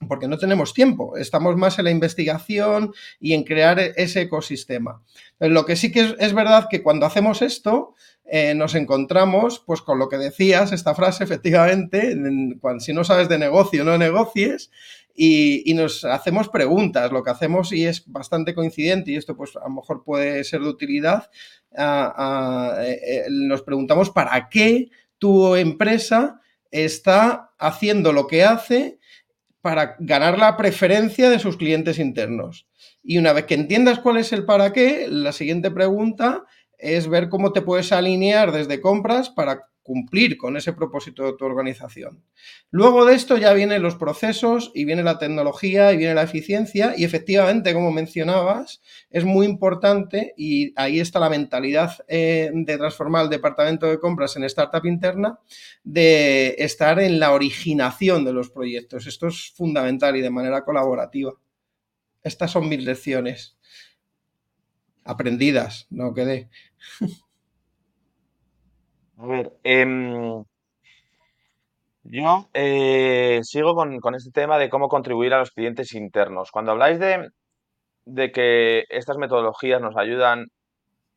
porque 0.06 0.28
no 0.28 0.38
tenemos 0.38 0.74
tiempo, 0.74 1.16
estamos 1.16 1.56
más 1.56 1.78
en 1.78 1.86
la 1.86 1.90
investigación 1.90 2.92
y 3.18 3.32
en 3.34 3.42
crear 3.42 3.80
ese 3.80 4.22
ecosistema. 4.22 5.02
lo 5.40 5.66
que 5.66 5.76
sí 5.76 5.90
que 5.90 6.14
es, 6.18 6.32
verdad 6.34 6.68
que 6.70 6.82
cuando 6.82 7.06
hacemos 7.06 7.42
esto, 7.42 7.94
eh, 8.24 8.54
nos 8.54 8.74
encontramos 8.74 9.62
pues 9.66 9.82
con 9.82 9.98
lo 9.98 10.08
que 10.08 10.18
decías, 10.18 10.72
esta 10.72 10.94
frase 10.94 11.24
efectivamente, 11.24 12.16
cuando, 12.60 12.80
si 12.80 12.92
no 12.92 13.02
sabes 13.02 13.28
de 13.28 13.38
negocio, 13.38 13.84
no 13.84 13.98
negocies, 13.98 14.70
y, 15.20 15.74
nos 15.74 16.04
hacemos 16.04 16.48
preguntas, 16.48 17.10
lo 17.10 17.24
que 17.24 17.30
hacemos 17.30 17.72
y 17.72 17.84
es 17.84 18.04
bastante 18.06 18.54
coincidente, 18.54 19.10
y 19.10 19.16
esto 19.16 19.36
pues 19.36 19.56
a 19.56 19.64
lo 19.64 19.70
mejor 19.70 20.04
puede 20.04 20.44
ser 20.44 20.60
de 20.60 20.68
utilidad, 20.68 21.28
eh, 21.76 23.00
eh, 23.02 23.24
nos 23.28 23.62
preguntamos 23.62 24.10
para 24.10 24.48
qué 24.48 24.90
tu 25.18 25.56
empresa 25.56 26.40
está 26.70 27.50
haciendo 27.58 28.12
lo 28.12 28.28
que 28.28 28.44
hace 28.44 28.97
para 29.68 29.96
ganar 29.98 30.38
la 30.38 30.56
preferencia 30.56 31.28
de 31.28 31.38
sus 31.38 31.58
clientes 31.58 31.98
internos. 31.98 32.66
Y 33.02 33.18
una 33.18 33.34
vez 33.34 33.44
que 33.44 33.52
entiendas 33.52 33.98
cuál 33.98 34.16
es 34.16 34.32
el 34.32 34.46
para 34.46 34.72
qué, 34.72 35.08
la 35.10 35.32
siguiente 35.32 35.70
pregunta 35.70 36.44
es 36.78 37.06
ver 37.06 37.28
cómo 37.28 37.52
te 37.52 37.60
puedes 37.60 37.92
alinear 37.92 38.50
desde 38.50 38.80
compras 38.80 39.28
para 39.28 39.66
cumplir 39.88 40.36
con 40.36 40.54
ese 40.58 40.74
propósito 40.74 41.24
de 41.24 41.32
tu 41.32 41.46
organización. 41.46 42.22
Luego 42.70 43.06
de 43.06 43.14
esto 43.14 43.38
ya 43.38 43.54
vienen 43.54 43.82
los 43.82 43.94
procesos 43.94 44.70
y 44.74 44.84
viene 44.84 45.02
la 45.02 45.18
tecnología 45.18 45.94
y 45.94 45.96
viene 45.96 46.12
la 46.14 46.24
eficiencia 46.24 46.92
y 46.94 47.04
efectivamente, 47.04 47.72
como 47.72 47.90
mencionabas, 47.90 48.82
es 49.08 49.24
muy 49.24 49.46
importante 49.46 50.34
y 50.36 50.74
ahí 50.76 51.00
está 51.00 51.20
la 51.20 51.30
mentalidad 51.30 52.04
eh, 52.06 52.50
de 52.52 52.76
transformar 52.76 53.24
el 53.24 53.30
departamento 53.30 53.86
de 53.86 53.98
compras 53.98 54.36
en 54.36 54.44
startup 54.44 54.84
interna, 54.84 55.38
de 55.82 56.56
estar 56.58 57.00
en 57.00 57.18
la 57.18 57.32
originación 57.32 58.26
de 58.26 58.34
los 58.34 58.50
proyectos. 58.50 59.06
Esto 59.06 59.28
es 59.28 59.54
fundamental 59.56 60.16
y 60.16 60.20
de 60.20 60.28
manera 60.28 60.66
colaborativa. 60.66 61.32
Estas 62.22 62.50
son 62.50 62.68
mis 62.68 62.84
lecciones 62.84 63.56
aprendidas, 65.02 65.86
no 65.88 66.12
quedé. 66.12 66.50
A 69.18 69.26
ver, 69.26 69.52
em, 69.64 70.44
yo 72.04 72.48
eh, 72.54 73.40
sigo 73.42 73.74
con, 73.74 74.14
este 74.14 74.30
tema 74.30 74.58
de 74.58 74.70
cómo 74.70 74.88
contribuir 74.88 75.34
a 75.34 75.40
los 75.40 75.50
clientes 75.50 75.92
internos. 75.94 76.52
Cuando 76.52 76.70
habláis 76.70 77.00
de, 77.00 77.28
de 78.04 78.30
que 78.30 78.84
estas 78.88 79.16
metodologías 79.16 79.80
nos 79.80 79.96
ayudan 79.96 80.46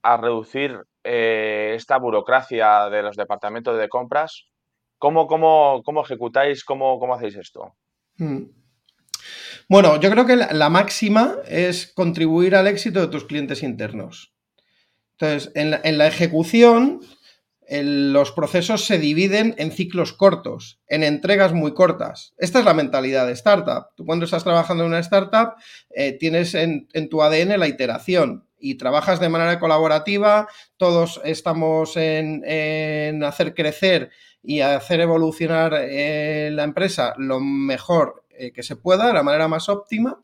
a 0.02 0.18
reducir 0.18 0.80
eh, 1.04 1.74
esta 1.76 1.98
burocracia 2.00 2.90
de 2.90 3.04
los 3.04 3.16
departamentos 3.16 3.78
de 3.78 3.88
compras, 3.88 4.48
¿cómo, 4.98 5.28
cómo, 5.28 5.84
cómo 5.86 6.02
ejecutáis, 6.02 6.64
cómo, 6.64 7.00
cómo 7.00 7.14
hacéis 7.14 7.36
esto? 7.36 7.76
Hmm. 8.18 8.46
Bueno, 9.70 10.00
yo 10.00 10.10
creo 10.10 10.26
que 10.26 10.36
la, 10.36 10.70
máxima 10.70 11.36
es 11.48 11.94
contribuir 11.94 12.56
al 12.56 12.66
éxito 12.66 13.00
de 13.00 13.08
tus 13.08 13.26
clientes 13.26 13.62
internos. 13.62 14.34
Entonces, 15.12 15.52
en 15.54 15.80
en 15.84 15.98
la 16.00 16.08
ejecución 16.08 17.02
los 17.72 18.34
procesos 18.34 18.86
se 18.86 19.00
dividen 19.00 19.56
en 19.58 19.72
ciclos 19.72 20.12
cortos, 20.12 20.82
en 20.88 21.04
entregas 21.04 21.54
muy 21.54 21.74
cortas. 21.74 22.34
Esta 22.38 22.60
es 22.60 22.66
la 22.66 22.74
mentalidad 22.74 23.26
de 23.28 23.32
startup. 23.32 23.88
Tú 23.96 24.06
cuando 24.06 24.26
estás 24.26 24.44
trabajando 24.44 24.84
en 24.84 24.90
una 24.90 25.00
startup 25.00 25.54
eh, 25.90 26.12
tienes 26.14 26.54
en, 26.54 26.90
tu 27.10 27.24
ADN 27.24 27.58
la 27.58 27.70
iteración 27.70 28.46
y 28.60 28.76
trabajas 28.76 29.22
de 29.22 29.30
manera 29.30 29.58
colaborativa, 29.58 30.50
todos 30.76 31.22
estamos 31.24 31.96
en, 31.96 33.24
hacer 33.24 33.54
crecer 33.54 34.10
y 34.44 34.60
hacer 34.60 35.00
evolucionar 35.00 35.74
eh, 35.74 36.50
la 36.52 36.64
empresa 36.64 37.14
lo 37.18 37.40
mejor 37.40 38.26
eh, 38.32 38.52
que 38.52 38.64
se 38.64 38.76
pueda, 38.76 39.08
de 39.08 39.14
la 39.14 39.24
manera 39.24 39.48
más 39.48 39.70
óptima. 39.70 40.22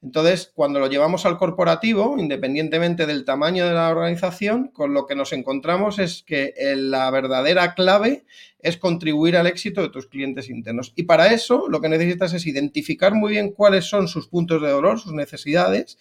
Entonces, 0.00 0.52
cuando 0.54 0.78
lo 0.78 0.88
llevamos 0.88 1.26
al 1.26 1.38
corporativo, 1.38 2.16
independientemente 2.18 3.04
del 3.04 3.24
tamaño 3.24 3.66
de 3.66 3.74
la 3.74 3.88
organización, 3.88 4.68
con 4.68 4.94
lo 4.94 5.06
que 5.06 5.16
nos 5.16 5.32
encontramos 5.32 5.98
es 5.98 6.22
que 6.22 6.54
eh, 6.56 6.76
la 6.76 7.10
verdadera 7.10 7.74
clave 7.74 8.24
es 8.60 8.76
contribuir 8.76 9.36
al 9.36 9.48
éxito 9.48 9.82
de 9.82 9.90
tus 9.90 10.06
clientes 10.06 10.50
internos. 10.50 10.92
Y 10.94 11.02
para 11.02 11.32
eso 11.32 11.68
lo 11.68 11.80
que 11.80 11.88
necesitas 11.88 12.32
es 12.32 12.46
identificar 12.46 13.14
muy 13.14 13.32
bien 13.32 13.50
cuáles 13.50 13.86
son 13.86 14.06
sus 14.06 14.28
puntos 14.28 14.62
de 14.62 14.70
dolor, 14.70 15.00
sus 15.00 15.14
necesidades, 15.14 15.98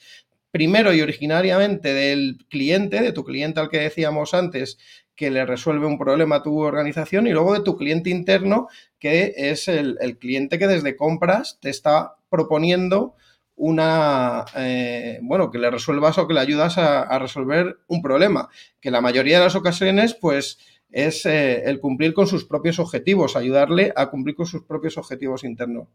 primero 0.52 0.94
y 0.94 1.02
originariamente 1.02 1.94
del 1.94 2.46
cliente, 2.50 3.02
de 3.02 3.14
tu 3.14 3.24
cliente 3.24 3.60
al 3.60 3.70
que 3.70 3.80
decíamos 3.80 4.36
antes, 4.36 4.78
que 5.16 5.32
le 5.32 5.44
resuelve 5.48 5.88
un 5.88 5.98
problema 5.98 6.38
a 6.38 6.44
tu 6.44 6.60
organización, 6.60 7.26
y 7.26 7.32
luego 7.32 7.56
de 7.56 7.62
tu 7.62 7.76
cliente 7.76 8.12
interno, 8.12 8.68
que 9.00 9.34
es 9.36 9.68
el, 9.68 9.98
el 10.02 10.20
cliente 10.20 10.60
que 10.60 10.68
desde 10.68 10.96
compras 10.96 11.58
te 11.60 11.72
está 11.72 12.16
proponiendo 12.30 13.16
una, 13.58 14.46
eh, 14.56 15.20
bueno, 15.24 15.50
que 15.50 15.58
le 15.58 15.72
resuelvas 15.72 16.18
o 16.20 16.28
que 16.28 16.34
le 16.36 16.40
ayudas 16.40 16.78
a, 16.78 17.20
resolver 17.20 17.80
un 17.88 18.02
problema, 18.04 18.50
que 18.80 18.92
la 18.92 19.02
mayoría 19.02 19.40
de 19.40 19.46
las 19.46 19.56
ocasiones, 19.56 20.14
pues, 20.14 20.60
es 20.92 21.26
eh, 21.26 21.64
el 21.66 21.80
cumplir 21.80 22.14
con 22.14 22.28
sus 22.28 22.46
propios 22.46 22.80
objetivos, 22.80 23.36
ayudarle 23.36 23.92
a 23.96 24.10
cumplir 24.10 24.36
con 24.36 24.46
sus 24.46 24.64
propios 24.64 24.98
objetivos 24.98 25.44
internos. 25.44 25.90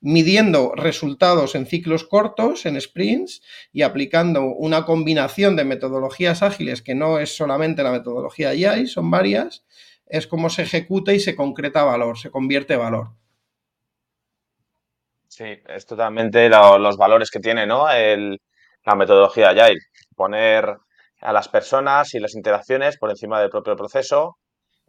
Midiendo 0.00 0.72
resultados 0.74 1.54
en 1.54 1.66
ciclos 1.66 2.04
cortos, 2.04 2.66
en 2.66 2.80
sprints, 2.80 3.42
y 3.72 3.82
aplicando 3.82 4.46
una 4.46 4.84
combinación 4.84 5.54
de 5.54 5.64
metodologías 5.64 6.42
ágiles, 6.42 6.80
que 6.80 6.94
no 6.94 7.18
es 7.18 7.36
solamente 7.36 7.82
la 7.82 7.92
metodología 7.92 8.50
Agile, 8.50 8.86
son 8.86 9.10
varias, 9.10 9.64
es 10.06 10.26
como 10.26 10.48
se 10.48 10.62
ejecuta 10.62 11.12
y 11.12 11.20
se 11.20 11.36
concreta 11.36 11.84
valor, 11.84 12.18
se 12.18 12.30
convierte 12.30 12.74
valor. 12.74 13.12
Sí, 15.34 15.46
es 15.66 15.86
totalmente 15.86 16.50
los 16.50 16.98
valores 16.98 17.30
que 17.30 17.40
tiene, 17.40 17.66
¿no? 17.66 17.86
la 17.86 18.94
metodología 18.94 19.48
Agile. 19.48 19.80
Poner 20.14 20.76
a 21.22 21.32
las 21.32 21.48
personas 21.48 22.12
y 22.12 22.20
las 22.20 22.34
interacciones 22.34 22.98
por 22.98 23.08
encima 23.08 23.40
del 23.40 23.48
propio 23.48 23.74
proceso, 23.74 24.36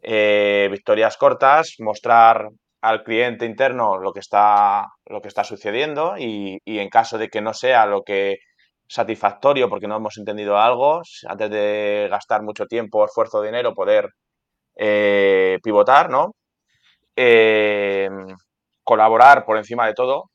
eh, 0.02 0.68
victorias 0.70 1.16
cortas, 1.16 1.76
mostrar 1.80 2.50
al 2.82 3.04
cliente 3.04 3.46
interno 3.46 3.98
lo 3.98 4.12
que 4.12 4.20
está, 4.20 4.86
lo 5.06 5.22
que 5.22 5.30
está 5.30 5.46
sucediendo 5.46 6.16
y, 6.18 6.60
en 6.66 6.90
caso 6.90 7.18
de 7.18 7.30
que 7.30 7.40
no 7.40 7.54
sea 7.54 7.86
lo 7.86 8.02
que 8.04 8.40
satisfactorio 8.86 9.70
porque 9.70 9.88
no 9.88 9.96
hemos 9.96 10.18
entendido 10.18 10.58
algo, 10.58 11.04
antes 11.26 11.50
de 11.52 12.08
gastar 12.12 12.44
mucho 12.44 12.66
tiempo, 12.66 13.06
esfuerzo, 13.06 13.42
dinero, 13.42 13.74
poder 13.74 14.10
eh, 14.76 15.60
pivotar, 15.64 16.10
¿no? 16.10 16.34
Eh, 17.16 18.10
colaborar 18.84 19.46
por 19.46 19.58
encima 19.58 19.88
de 19.88 19.94
todo, 19.94 20.30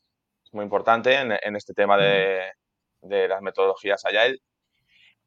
muy 0.53 0.65
importante 0.65 1.15
en, 1.15 1.57
este 1.57 1.75
tema 1.75 1.97
de, 1.97 2.51
las 3.03 3.43
metodologías 3.43 4.05
Agile. 4.05 4.39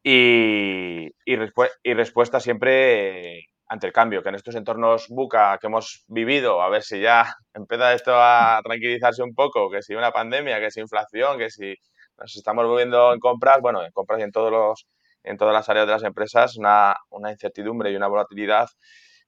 Y, 0.03 1.11
y, 1.25 1.93
respuesta 1.93 2.39
siempre 2.39 3.45
ante 3.67 3.87
el 3.87 3.93
cambio, 3.93 4.23
que 4.23 4.29
en 4.29 4.35
estos 4.35 4.55
entornos 4.55 5.07
buca 5.09 5.57
que 5.59 5.67
hemos 5.67 6.03
vivido, 6.07 6.61
a 6.61 6.69
ver 6.69 6.83
si 6.83 6.99
ya 7.01 7.33
empieza 7.53 7.93
esto 7.93 8.13
a 8.15 8.59
tranquilizarse 8.63 9.23
un 9.23 9.33
poco, 9.33 9.69
que 9.69 9.81
si 9.81 9.95
una 9.95 10.11
pandemia, 10.11 10.59
que 10.59 10.71
si 10.71 10.81
inflación, 10.81 11.37
que 11.37 11.49
si 11.49 11.75
nos 12.17 12.35
estamos 12.35 12.65
moviendo 12.65 13.13
en 13.13 13.19
compras, 13.19 13.59
bueno, 13.61 13.83
en 13.83 13.91
compras 13.91 14.19
y 14.19 14.23
en 14.23 14.31
todos 14.31 14.51
los 14.51 14.87
en 15.23 15.37
todas 15.37 15.53
las 15.53 15.69
áreas 15.69 15.87
de 15.87 15.93
las 15.93 16.03
empresas, 16.03 16.57
una, 16.57 16.95
incertidumbre 17.29 17.91
y 17.91 17.95
una 17.95 18.07
volatilidad 18.07 18.69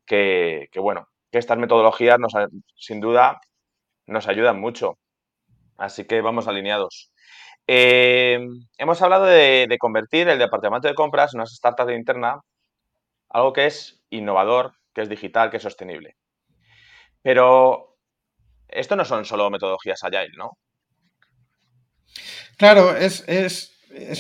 que, 0.05 0.69
bueno, 0.75 1.07
que 1.31 1.37
estas 1.37 1.57
metodologías 1.57 2.19
nos, 2.19 2.33
sin 2.75 2.99
duda 2.99 3.39
nos 4.07 4.27
ayudan 4.27 4.59
mucho. 4.59 4.97
Así 5.77 6.05
que 6.05 6.21
vamos 6.21 6.47
alineados. 6.47 7.11
Eh, 7.67 8.39
hemos 8.77 9.01
hablado 9.01 9.25
de, 9.25 9.77
convertir 9.79 10.27
el 10.27 10.39
departamento 10.39 10.87
de 10.87 10.95
compras 10.95 11.33
en 11.33 11.39
una 11.39 11.45
startup 11.45 11.89
interna, 11.89 12.41
algo 13.29 13.53
que 13.53 13.65
es 13.65 14.03
innovador, 14.09 14.73
que 14.93 15.01
es 15.01 15.09
digital, 15.09 15.49
que 15.49 15.57
es 15.57 15.63
sostenible. 15.63 16.17
Pero 17.21 17.97
esto 18.67 18.95
no 18.95 19.05
son 19.05 19.25
solo 19.25 19.49
metodologías 19.49 20.03
Agile, 20.03 20.33
¿no? 20.37 20.57
Claro, 22.57 22.95
es, 22.95 23.71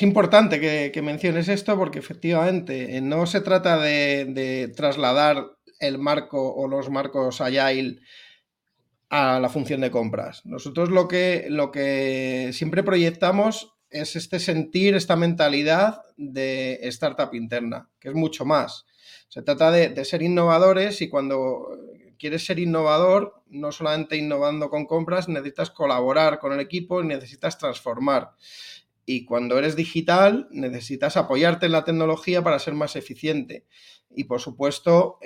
importante 0.01 0.59
que, 0.59 1.01
menciones 1.01 1.49
esto 1.49 1.77
porque 1.77 1.99
efectivamente 1.99 2.97
eh, 2.97 3.01
no 3.01 3.25
se 3.25 3.41
trata 3.41 3.77
de, 3.77 4.71
trasladar 4.75 5.51
el 5.79 5.99
marco 5.99 6.53
o 6.55 6.67
los 6.67 6.89
marcos 6.89 7.41
Agile 7.41 7.99
a 9.15 9.39
la 9.39 9.47
función 9.47 9.81
de 9.81 9.91
compras. 9.91 10.43
Nosotros 10.43 10.89
lo 10.89 11.07
que, 11.07 11.45
lo 11.47 11.69
que 11.69 12.49
siempre 12.51 12.81
proyectamos 12.81 13.75
es 13.91 14.15
este 14.15 14.39
sentir, 14.39 14.95
esta 14.95 15.15
mentalidad 15.15 16.01
de 16.17 16.79
startup 16.87 17.31
interna, 17.35 17.91
que 17.99 18.09
es 18.09 18.15
mucho 18.15 18.43
más. 18.43 18.87
Se 19.27 19.43
trata 19.43 19.69
de, 19.69 20.03
ser 20.03 20.23
innovadores 20.23 20.99
y 21.03 21.09
cuando 21.09 21.77
quieres 22.17 22.43
ser 22.43 22.57
innovador, 22.57 23.43
no 23.49 23.71
solamente 23.71 24.17
innovando 24.17 24.71
con 24.71 24.87
compras, 24.87 25.29
necesitas 25.29 25.69
colaborar 25.69 26.39
con 26.39 26.51
el 26.51 26.59
equipo 26.59 26.99
y 26.99 27.05
necesitas 27.05 27.59
transformar. 27.59 28.31
Y 29.05 29.25
cuando 29.25 29.57
eres 29.57 29.75
digital, 29.75 30.47
necesitas 30.51 31.17
apoyarte 31.17 31.65
en 31.65 31.73
la 31.73 31.83
tecnología 31.83 32.41
para 32.41 32.59
ser 32.59 32.73
más 32.73 32.95
eficiente. 32.95 33.65
Y 34.15 34.25
por 34.25 34.39
supuesto, 34.39 35.19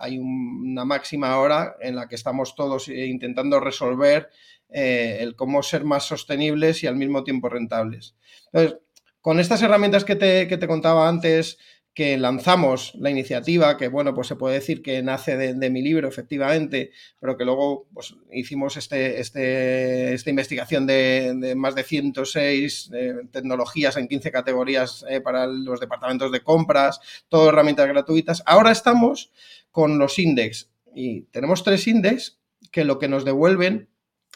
hay 0.00 0.18
una 0.18 0.84
máxima 0.84 1.32
ahora 1.32 1.76
en 1.80 1.96
la 1.96 2.08
que 2.08 2.14
estamos 2.14 2.54
todos 2.54 2.88
intentando 2.88 3.60
resolver 3.60 4.30
eh, 4.68 5.18
el 5.20 5.36
cómo 5.36 5.62
ser 5.62 5.84
más 5.84 6.04
sostenibles 6.04 6.82
y 6.82 6.86
al 6.86 6.96
mismo 6.96 7.24
tiempo 7.24 7.48
rentables. 7.48 8.16
Entonces, 8.52 8.78
con 9.20 9.40
estas 9.40 9.62
herramientas 9.62 10.04
que 10.04 10.16
te, 10.16 10.46
que 10.48 10.58
te 10.58 10.68
contaba 10.68 11.08
antes, 11.08 11.58
que 11.96 12.18
lanzamos 12.18 12.94
la 12.96 13.08
iniciativa, 13.08 13.78
que 13.78 13.88
bueno, 13.88 14.14
pues 14.14 14.26
se 14.26 14.36
puede 14.36 14.56
decir 14.56 14.82
que 14.82 15.02
nace 15.02 15.38
de, 15.38 15.70
mi 15.70 15.80
libro, 15.80 16.06
efectivamente, 16.06 16.90
pero 17.18 17.38
que 17.38 17.46
luego 17.46 17.88
pues, 17.94 18.14
hicimos 18.30 18.76
este, 18.76 19.18
este, 19.18 20.12
esta 20.12 20.28
investigación 20.28 20.86
de, 20.86 21.54
más 21.56 21.74
de 21.74 21.84
106 21.84 22.90
eh, 22.92 23.14
tecnologías 23.32 23.96
en 23.96 24.08
15 24.08 24.30
categorías 24.30 25.06
eh, 25.08 25.22
para 25.22 25.46
los 25.46 25.80
departamentos 25.80 26.30
de 26.30 26.42
compras, 26.42 27.00
todo 27.30 27.48
herramientas 27.48 27.88
gratuitas. 27.88 28.42
Ahora 28.44 28.72
estamos 28.72 29.32
con 29.70 29.98
los 29.98 30.18
index 30.18 30.68
y 30.94 31.22
tenemos 31.22 31.64
tres 31.64 31.86
index 31.88 32.38
que 32.72 32.84
lo 32.84 32.98
que 32.98 33.08
nos 33.08 33.24
devuelven 33.24 33.88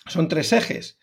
son 0.06 0.28
tres 0.28 0.54
ejes. 0.54 0.98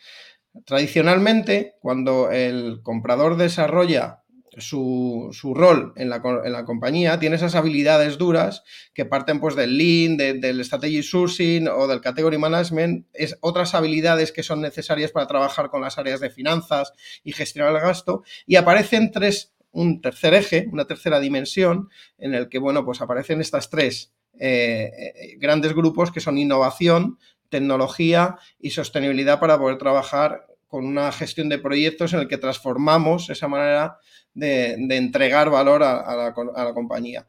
Tradicionalmente, 0.66 1.76
cuando 1.82 2.32
el 2.32 2.82
comprador 2.82 3.38
desarrolla 3.38 4.24
su, 4.58 5.54
rol 5.56 5.94
en 5.96 6.10
la, 6.10 6.66
compañía, 6.66 7.20
tiene 7.20 7.36
esas 7.36 7.56
habilidades 7.56 8.18
duras 8.18 8.64
que 8.94 9.06
parten 9.06 9.40
pues 9.40 9.56
del 9.56 9.78
Lean, 9.78 10.18
del 10.18 10.64
Strategy 10.66 11.04
Sourcing 11.04 11.68
o 11.68 11.88
del 11.88 12.02
Category 12.02 12.38
Management, 12.38 13.06
es 13.14 13.38
otras 13.42 13.76
habilidades 13.76 14.32
que 14.32 14.44
son 14.44 14.62
necesarias 14.62 15.12
para 15.12 15.28
trabajar 15.28 15.70
con 15.70 15.82
las 15.82 15.98
áreas 15.98 16.20
de 16.20 16.30
finanzas 16.30 16.94
y 17.24 17.34
gestionar 17.34 17.74
el 17.74 17.82
gasto, 17.82 18.24
y 18.46 18.56
aparecen 18.56 19.12
tres, 19.12 19.54
un 19.72 20.02
tercer 20.02 20.34
eje, 20.34 20.68
una 20.72 20.86
tercera 20.86 21.20
dimensión, 21.20 21.90
en 22.18 22.34
el 22.34 22.50
que, 22.50 22.60
bueno, 22.60 22.84
pues 22.84 23.02
aparecen 23.02 23.42
estas 23.42 23.70
tres 23.70 24.14
eh, 24.40 24.92
eh, 24.98 25.36
grandes 25.38 25.74
grupos 25.74 26.12
que 26.12 26.20
son 26.20 26.38
innovación, 26.38 27.20
tecnología 27.50 28.38
y 28.60 28.72
sostenibilidad 28.72 29.40
para 29.40 29.58
poder 29.58 29.78
trabajar 29.78 30.47
con 30.68 30.86
una 30.86 31.12
gestión 31.12 31.50
de 31.50 31.60
proyectos 31.60 32.14
en 32.14 32.20
el 32.20 32.28
que 32.28 32.38
transformamos 32.38 33.30
esa 33.30 33.48
manera 33.48 33.98
de, 34.34 34.74
entregar 34.96 35.50
valor 35.50 35.84
a, 35.84 36.34
la, 36.34 36.74
compañía. 36.74 37.28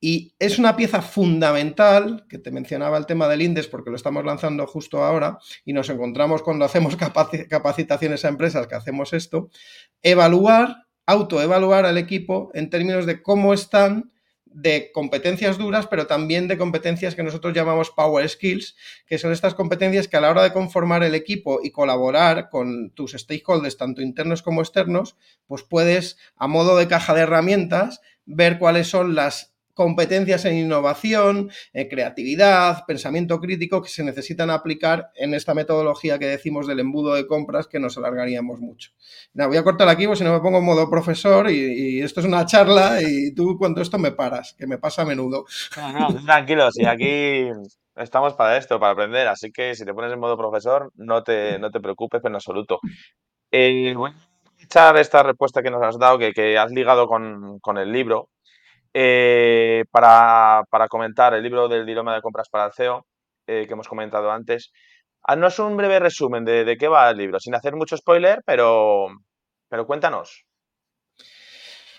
Y 0.00 0.34
es 0.38 0.58
una 0.58 0.76
pieza 0.76 1.02
fundamental, 1.02 2.24
que 2.28 2.38
te 2.38 2.50
mencionaba 2.50 2.96
el 2.96 3.06
tema 3.06 3.28
del 3.28 3.42
INDES, 3.42 3.68
porque 3.68 3.90
lo 3.90 3.96
estamos 3.96 4.24
lanzando 4.24 4.66
justo 4.66 5.04
ahora, 5.04 5.38
y 5.64 5.74
nos 5.74 5.90
encontramos 5.90 6.42
cuando 6.42 6.64
hacemos 6.64 6.96
capacitaciones 6.96 8.24
a 8.24 8.28
empresas 8.28 8.66
que 8.66 8.74
hacemos 8.74 9.12
esto, 9.12 9.50
evaluar, 10.02 10.86
autoevaluar 11.04 11.84
al 11.84 11.98
equipo 11.98 12.50
en 12.54 12.70
términos 12.70 13.04
de 13.04 13.22
cómo 13.22 13.52
están 13.52 14.10
de 14.52 14.90
competencias 14.92 15.58
duras, 15.58 15.86
pero 15.86 16.06
también 16.06 16.48
de 16.48 16.58
competencias 16.58 17.14
que 17.14 17.22
nosotros 17.22 17.54
llamamos 17.54 17.90
power 17.90 18.28
skills, 18.28 18.76
que 19.06 19.18
son 19.18 19.32
estas 19.32 19.54
competencias 19.54 20.08
que 20.08 20.16
a 20.16 20.20
la 20.20 20.30
hora 20.30 20.42
de 20.42 20.52
conformar 20.52 21.02
el 21.02 21.14
equipo 21.14 21.60
y 21.62 21.70
colaborar 21.70 22.50
con 22.50 22.90
tus 22.90 23.12
stakeholders, 23.12 23.76
tanto 23.76 24.02
internos 24.02 24.42
como 24.42 24.60
externos, 24.60 25.16
pues 25.46 25.62
puedes, 25.62 26.18
a 26.36 26.48
modo 26.48 26.76
de 26.76 26.88
caja 26.88 27.14
de 27.14 27.22
herramientas, 27.22 28.00
ver 28.26 28.58
cuáles 28.58 28.88
son 28.88 29.14
las 29.14 29.49
competencias 29.80 30.44
en 30.44 30.58
innovación, 30.58 31.50
en 31.72 31.88
creatividad, 31.88 32.84
pensamiento 32.86 33.40
crítico 33.40 33.80
que 33.80 33.88
se 33.88 34.04
necesitan 34.04 34.50
aplicar 34.50 35.10
en 35.14 35.32
esta 35.32 35.54
metodología 35.54 36.18
que 36.18 36.26
decimos 36.26 36.66
del 36.66 36.80
embudo 36.80 37.14
de 37.14 37.26
compras 37.26 37.66
que 37.66 37.80
nos 37.80 37.96
alargaríamos 37.96 38.60
mucho. 38.60 38.90
voy 39.32 39.56
a 39.56 39.64
cortar 39.64 39.88
aquí, 39.88 40.06
pues 40.06 40.18
si 40.18 40.24
no 40.26 40.34
me 40.34 40.40
pongo 40.40 40.58
en 40.58 40.66
modo 40.66 40.90
profesor 40.90 41.50
y, 41.50 42.02
esto 42.02 42.20
es 42.20 42.26
una 42.26 42.44
charla 42.44 43.00
y 43.00 43.34
tú 43.34 43.56
cuando 43.56 43.80
esto 43.80 43.96
me 43.96 44.12
paras, 44.12 44.54
que 44.58 44.66
me 44.66 44.76
pasa 44.76 45.00
a 45.00 45.06
menudo. 45.06 45.46
tranquilo, 46.26 46.70
si 46.72 46.84
aquí 46.84 47.48
estamos 47.96 48.34
para 48.34 48.58
esto, 48.58 48.78
para 48.78 48.92
aprender, 48.92 49.28
así 49.28 49.50
que 49.50 49.74
si 49.74 49.86
te 49.86 49.94
pones 49.94 50.12
en 50.12 50.20
modo 50.20 50.36
profesor, 50.36 50.92
no 50.96 51.22
te, 51.22 51.58
no 51.58 51.70
te 51.70 51.80
preocupes 51.80 52.22
en 52.22 52.34
absoluto. 52.34 52.80
Eh, 53.50 53.94
voy 53.96 54.12
echar 54.62 54.94
esta 54.98 55.22
respuesta 55.22 55.62
que 55.62 55.70
nos 55.70 55.82
has 55.82 55.98
dado, 55.98 56.18
que, 56.18 56.58
has 56.58 56.70
ligado 56.70 57.06
con, 57.06 57.58
con 57.60 57.78
el 57.78 57.90
libro, 57.90 58.28
eh, 58.94 59.84
para, 59.90 60.64
comentar 60.88 61.34
el 61.34 61.42
libro 61.42 61.68
del 61.68 61.86
dilema 61.86 62.14
de 62.14 62.22
compras 62.22 62.48
para 62.48 62.66
el 62.66 62.72
CEO, 62.72 63.06
eh, 63.46 63.66
que 63.66 63.72
hemos 63.72 63.88
comentado 63.88 64.30
antes. 64.30 64.72
Haznos 65.22 65.58
un 65.58 65.76
breve 65.76 65.98
resumen 65.98 66.44
de, 66.44 66.76
qué 66.78 66.88
va 66.88 67.10
el 67.10 67.18
libro, 67.18 67.38
sin 67.40 67.54
hacer 67.54 67.76
mucho 67.76 67.96
spoiler, 67.96 68.40
pero, 68.44 69.08
pero 69.68 69.86
cuéntanos. 69.86 70.44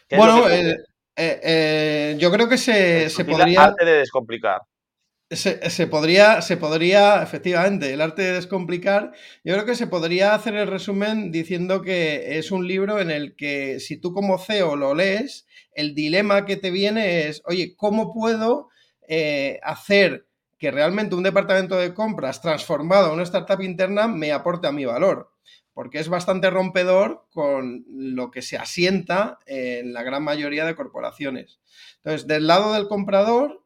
Bueno, 0.09 0.45
eh, 0.49 2.15
yo 2.17 2.31
creo 2.31 2.49
que 2.49 2.57
se, 2.57 3.09
se 3.09 3.23
podría... 3.25 3.63
Arte 3.63 3.85
de 3.85 3.97
descomplicar. 3.99 4.61
Se, 5.31 5.87
podría, 5.87 6.41
se 6.41 6.57
podría, 6.57 7.23
efectivamente, 7.23 7.93
el 7.93 8.01
arte 8.01 8.21
de 8.21 8.33
descomplicar, 8.33 9.13
yo 9.45 9.53
creo 9.53 9.65
que 9.65 9.75
se 9.75 9.87
podría 9.87 10.35
hacer 10.35 10.55
el 10.55 10.67
resumen 10.67 11.31
diciendo 11.31 11.81
que 11.81 12.37
es 12.37 12.51
un 12.51 12.67
libro 12.67 12.99
en 12.99 13.09
el 13.09 13.37
que 13.37 13.79
si 13.79 13.95
tú 13.95 14.11
como 14.11 14.37
CEO 14.37 14.75
lo 14.75 14.93
lees, 14.93 15.47
el 15.73 15.95
dilema 15.95 16.45
que 16.45 16.57
te 16.57 16.69
viene 16.69 17.29
es, 17.29 17.41
oye, 17.45 17.75
¿cómo 17.77 18.13
puedo 18.13 18.67
eh, 19.07 19.61
hacer 19.63 20.27
que 20.57 20.69
realmente 20.69 21.15
un 21.15 21.23
departamento 21.23 21.77
de 21.77 21.93
compras 21.93 22.41
transformado 22.41 23.07
en 23.07 23.13
una 23.13 23.23
startup 23.23 23.61
interna 23.61 24.09
me 24.09 24.33
aporte 24.33 24.67
a 24.67 24.73
mi 24.73 24.83
valor? 24.83 25.31
Porque 25.73 25.99
es 25.99 26.09
bastante 26.09 26.49
rompedor 26.49 27.25
con 27.31 27.85
lo 27.87 28.31
que 28.31 28.41
se 28.41 28.57
asienta 28.57 29.39
en 29.45 29.93
la 29.93 30.03
gran 30.03 30.23
mayoría 30.23 30.65
de 30.65 30.75
corporaciones. 30.75 31.61
Entonces, 32.03 32.27
del 32.27 32.47
lado 32.47 32.73
del 32.73 32.89
comprador, 32.89 33.63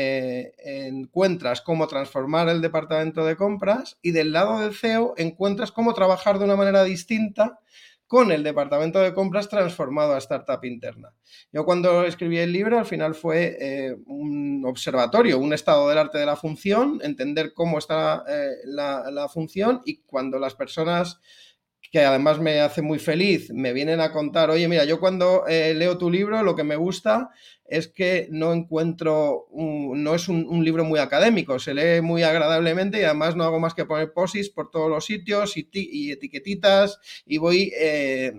eh, 0.00 0.52
encuentras 0.86 1.60
cómo 1.60 1.88
transformar 1.88 2.48
el 2.48 2.60
departamento 2.60 3.24
de 3.24 3.36
compras 3.36 3.98
y 4.00 4.12
del 4.12 4.32
lado 4.32 4.60
del 4.60 4.74
CEO 4.74 5.14
encuentras 5.16 5.72
cómo 5.72 5.92
trabajar 5.92 6.38
de 6.38 6.44
una 6.44 6.54
manera 6.54 6.84
distinta 6.84 7.58
con 8.06 8.30
el 8.30 8.44
departamento 8.44 9.00
de 9.00 9.12
compras 9.12 9.48
transformado 9.48 10.14
a 10.14 10.18
startup 10.18 10.64
interna. 10.64 11.14
Yo 11.52 11.64
cuando 11.64 12.04
escribí 12.04 12.38
el 12.38 12.52
libro 12.52 12.78
al 12.78 12.86
final 12.86 13.16
fue 13.16 13.56
eh, 13.60 13.96
un 14.06 14.64
observatorio, 14.64 15.38
un 15.38 15.52
estado 15.52 15.88
del 15.88 15.98
arte 15.98 16.18
de 16.18 16.26
la 16.26 16.36
función, 16.36 17.00
entender 17.02 17.52
cómo 17.52 17.78
está 17.78 18.22
eh, 18.28 18.52
la, 18.66 19.10
la 19.10 19.28
función 19.28 19.82
y 19.84 19.98
cuando 20.02 20.38
las 20.38 20.54
personas 20.54 21.20
que 21.90 22.00
además 22.00 22.38
me 22.38 22.60
hace 22.60 22.82
muy 22.82 22.98
feliz, 22.98 23.50
me 23.52 23.72
vienen 23.72 24.00
a 24.00 24.12
contar, 24.12 24.50
oye, 24.50 24.68
mira, 24.68 24.84
yo 24.84 25.00
cuando 25.00 25.46
eh, 25.46 25.74
leo 25.74 25.96
tu 25.96 26.10
libro 26.10 26.42
lo 26.42 26.54
que 26.54 26.64
me 26.64 26.76
gusta 26.76 27.30
es 27.68 27.86
que 27.88 28.28
no 28.30 28.54
encuentro, 28.54 29.46
no 29.52 30.14
es 30.14 30.28
un, 30.28 30.64
libro 30.64 30.84
muy 30.84 30.98
académico, 31.00 31.58
se 31.58 31.74
lee 31.74 32.00
muy 32.00 32.22
agradablemente 32.22 32.98
y 32.98 33.04
además 33.04 33.36
no 33.36 33.44
hago 33.44 33.60
más 33.60 33.74
que 33.74 33.84
poner 33.84 34.12
posis 34.14 34.48
por 34.48 34.70
todos 34.70 34.88
los 34.88 35.04
sitios 35.04 35.54
y, 35.56 36.10
etiquetitas 36.10 36.98
y 37.26 37.36
voy, 37.36 37.70
eh, 37.78 38.32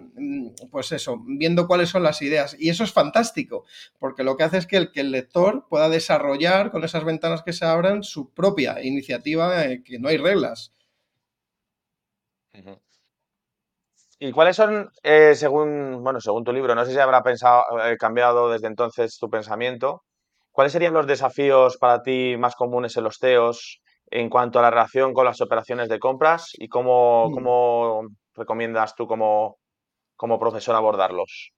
pues 0.72 0.92
eso, 0.92 1.24
viendo 1.28 1.68
cuáles 1.68 1.90
son 1.90 2.02
las 2.02 2.24
ideas. 2.24 2.56
Y 2.60 2.70
eso 2.70 2.84
es 2.84 2.92
fantástico, 2.92 3.66
porque 4.00 4.24
lo 4.24 4.36
que 4.36 4.44
hace 4.44 4.58
es 4.58 4.66
que 4.66 4.78
el, 4.78 5.12
lector 5.12 5.68
pueda 5.70 5.90
desarrollar 5.90 6.72
con 6.72 6.84
esas 6.84 7.04
ventanas 7.04 7.44
que 7.44 7.54
se 7.54 7.66
abran 7.66 8.04
su 8.04 8.32
propia 8.34 8.84
iniciativa, 8.84 9.64
eh, 9.66 9.84
que 9.84 10.00
no 10.00 10.10
hay 10.10 10.18
reglas. 10.18 10.74
¿Y 14.22 14.34
cuáles 14.34 14.58
son, 14.58 14.92
eh, 15.04 15.34
según, 15.34 16.04
bueno, 16.04 16.20
según 16.20 16.44
tu 16.44 16.52
libro, 16.52 16.76
no 16.76 16.84
sé 16.86 16.92
si 16.92 17.00
habrá 17.00 17.24
pensado, 17.24 17.64
eh, 17.86 17.96
cambiado 17.98 18.50
desde 18.50 18.68
entonces 18.68 19.18
tu 19.18 19.30
pensamiento, 19.30 20.04
cuáles 20.52 20.74
serían 20.74 20.94
los 20.94 21.08
desafíos 21.08 21.78
para 21.78 22.04
ti 22.04 22.36
más 22.38 22.56
comunes 22.56 22.98
en 22.98 23.06
los 23.06 23.18
CEOs 23.18 23.82
en 24.12 24.30
cuanto 24.30 24.60
a 24.60 24.62
la 24.62 24.72
relación 24.72 25.14
con 25.14 25.24
las 25.24 25.40
operaciones 25.40 25.88
de 25.88 26.00
compras 26.00 26.50
y 26.58 26.68
cómo, 26.68 27.30
mm. 27.30 28.16
recomiendas 28.36 28.94
tú 28.96 29.08
como, 29.08 29.58
como 30.18 30.38
profesor 30.38 30.76
abordarlos? 30.76 31.52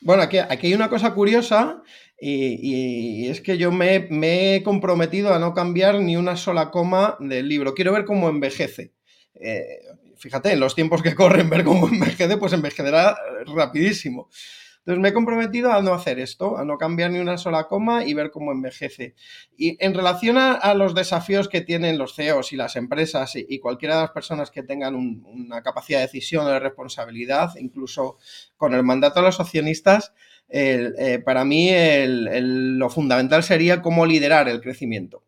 Bueno, 0.00 0.24
aquí, 0.24 0.38
aquí, 0.38 0.66
hay 0.66 0.74
una 0.74 0.90
cosa 0.90 1.14
curiosa 1.14 1.80
y, 2.18 3.28
es 3.28 3.40
que 3.40 3.56
yo 3.56 3.70
me, 3.70 4.08
me, 4.10 4.56
he 4.56 4.62
comprometido 4.64 5.32
a 5.32 5.38
no 5.38 5.54
cambiar 5.54 6.00
ni 6.00 6.16
una 6.16 6.36
sola 6.36 6.72
coma 6.72 7.16
del 7.20 7.48
libro. 7.48 7.74
Quiero 7.74 7.92
ver 7.92 8.04
cómo 8.04 8.28
envejece. 8.28 8.92
Eh, 9.34 9.78
fíjate, 10.24 10.52
en 10.52 10.60
los 10.60 10.74
tiempos 10.74 11.02
que 11.02 11.14
corren, 11.14 11.50
ver 11.50 11.64
cómo 11.64 11.86
envejece, 11.92 12.38
pues 12.38 12.54
envejecerá 12.54 13.14
rapidísimo. 13.54 14.30
Entonces 14.78 15.02
me 15.02 15.10
he 15.10 15.12
comprometido 15.12 15.70
a 15.70 15.82
no 15.82 15.92
hacer 15.92 16.18
esto, 16.18 16.56
a 16.56 16.64
no 16.64 16.78
cambiar 16.78 17.10
ni 17.10 17.18
una 17.18 17.36
sola 17.36 17.64
coma 17.64 18.06
y 18.06 18.14
ver 18.14 18.30
cómo 18.30 18.50
envejece. 18.50 19.14
Y 19.54 19.76
en 19.84 19.92
relación 19.92 20.38
a, 20.38 20.72
los 20.74 20.94
desafíos 20.94 21.48
que 21.48 21.60
tienen 21.60 21.98
los 21.98 22.14
CEOs 22.14 22.54
y 22.54 22.56
las 22.56 22.76
empresas 22.76 23.32
y, 23.36 23.58
cualquiera 23.58 23.96
de 23.96 24.02
las 24.02 24.10
personas 24.12 24.50
que 24.50 24.62
tengan 24.62 24.94
una 24.94 25.62
capacidad 25.62 25.98
de 25.98 26.06
decisión 26.06 26.46
o 26.46 26.50
de 26.50 26.58
responsabilidad, 26.58 27.52
incluso 27.58 28.16
con 28.56 28.74
el 28.74 28.82
mandato 28.82 29.20
de 29.20 29.26
los 29.26 29.40
accionistas, 29.40 30.14
eh, 30.48 31.20
para 31.22 31.44
mí 31.44 31.70
lo 32.06 32.88
fundamental 32.88 33.42
sería 33.42 33.82
cómo 33.82 34.06
liderar 34.06 34.48
el 34.48 34.62
crecimiento. 34.62 35.22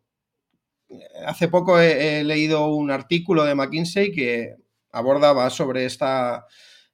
Hace 1.25 1.47
poco 1.49 1.79
he 1.79 2.23
leído 2.23 2.67
un 2.67 2.89
artículo 2.91 3.43
de 3.43 3.55
McKinsey 3.55 4.11
que 4.11 4.55
abordaba 4.97 5.49
sobre 5.49 5.85
esta 5.85 6.45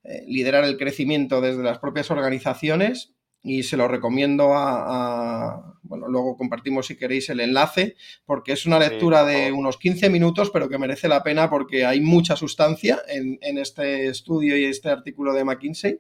eh, 0.04 0.24
liderar 0.28 0.66
el 0.66 0.78
crecimiento 0.78 1.40
desde 1.40 1.64
las 1.64 1.80
propias 1.80 2.12
organizaciones 2.12 3.14
y 3.42 3.64
se 3.64 3.76
lo 3.76 3.90
recomiendo 3.90 4.54
a, 4.54 5.76
bueno, 5.84 6.08
luego 6.08 6.38
compartimos 6.38 6.88
si 6.88 6.96
queréis 6.96 7.30
el 7.30 7.42
enlace, 7.42 7.96
porque 8.26 8.54
es 8.54 8.66
una 8.66 8.80
lectura 8.80 9.26
de 9.26 9.52
unos 9.52 9.78
15 9.78 10.10
minutos, 10.10 10.50
pero 10.50 10.70
que 10.70 10.78
merece 10.78 11.10
la 11.10 11.24
pena 11.24 11.50
porque 11.50 11.86
hay 11.86 12.00
mucha 12.00 12.38
sustancia 12.38 13.02
en, 13.08 13.58
este 13.58 14.08
estudio 14.08 14.56
y 14.56 14.64
este 14.64 14.90
artículo 14.90 15.34
de 15.34 15.44
McKinsey. 15.44 16.00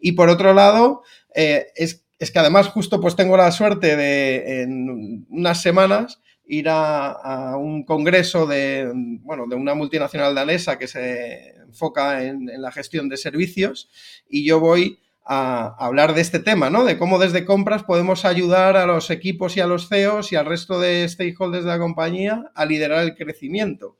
Y 0.00 0.12
por 0.12 0.30
otro 0.30 0.54
lado, 0.54 1.02
eh, 1.34 1.66
es, 1.74 2.06
es, 2.18 2.30
que 2.30 2.38
además 2.38 2.68
justo 2.68 3.00
pues 3.00 3.16
tengo 3.16 3.36
la 3.36 3.52
suerte 3.52 3.94
de 3.94 4.62
en 4.62 5.26
unas 5.28 5.60
semanas 5.60 6.22
ir 6.48 6.66
a, 6.70 7.56
un 7.58 7.84
congreso 7.84 8.46
de, 8.46 8.90
bueno, 8.94 9.46
de 9.46 9.54
una 9.54 9.74
multinacional 9.74 10.34
danesa 10.34 10.78
que 10.78 10.88
se 10.88 11.54
enfoca 11.58 12.24
en, 12.24 12.50
la 12.60 12.72
gestión 12.72 13.08
de 13.08 13.18
servicios 13.18 13.90
y 14.28 14.46
yo 14.46 14.58
voy 14.58 14.98
a, 15.24 15.76
hablar 15.78 16.14
de 16.14 16.22
este 16.22 16.38
tema, 16.38 16.70
¿no? 16.70 16.84
De 16.84 16.98
cómo 16.98 17.18
desde 17.18 17.44
compras 17.44 17.84
podemos 17.84 18.24
ayudar 18.24 18.78
a 18.78 18.86
los 18.86 19.10
equipos 19.10 19.56
y 19.56 19.60
a 19.60 19.66
los 19.66 19.88
CEOs 19.88 20.32
y 20.32 20.36
al 20.36 20.46
resto 20.46 20.80
de 20.80 21.06
stakeholders 21.06 21.64
de 21.64 21.70
la 21.70 21.78
compañía 21.78 22.50
a 22.54 22.64
liderar 22.64 23.04
el 23.04 23.14
crecimiento. 23.14 23.98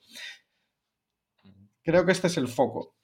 Creo 1.83 2.07
que 2.07 2.13
este 2.13 2.29
es 2.29 2.39
el 2.39 2.49
foco. 2.49 2.95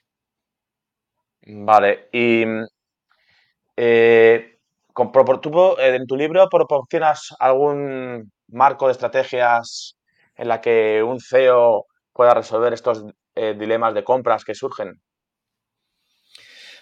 Vale, 1.46 2.08
y 2.12 2.44
eh, 3.76 4.58
tú 5.42 5.76
en 5.78 6.06
tu 6.06 6.16
libro 6.16 6.48
proporcionas 6.48 7.34
algún 7.38 8.32
marco 8.48 8.86
de 8.86 8.92
estrategias 8.92 9.96
en 10.36 10.48
la 10.48 10.60
que 10.60 11.02
un 11.02 11.20
CEO 11.20 11.86
pueda 12.12 12.34
resolver 12.34 12.72
estos 12.72 13.04
eh, 13.34 13.54
dilemas 13.58 13.94
de 13.94 14.04
compras 14.04 14.44
que 14.44 14.54
surgen? 14.54 15.00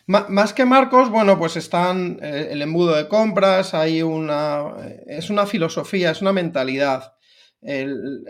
más 0.07 0.53
que 0.53 0.65
marcos, 0.65 1.11
bueno, 1.11 1.39
pues 1.39 1.57
están 1.57 2.19
eh, 2.21 2.49
el 2.51 2.61
embudo 2.61 2.97
de 2.97 3.07
compras, 3.07 3.73
hay 3.73 4.03
una. 4.03 4.65
Es 5.07 5.31
una 5.31 5.47
filosofía, 5.47 6.11
es 6.11 6.21
una 6.23 6.33
mentalidad. 6.33 7.15
es 7.61 7.87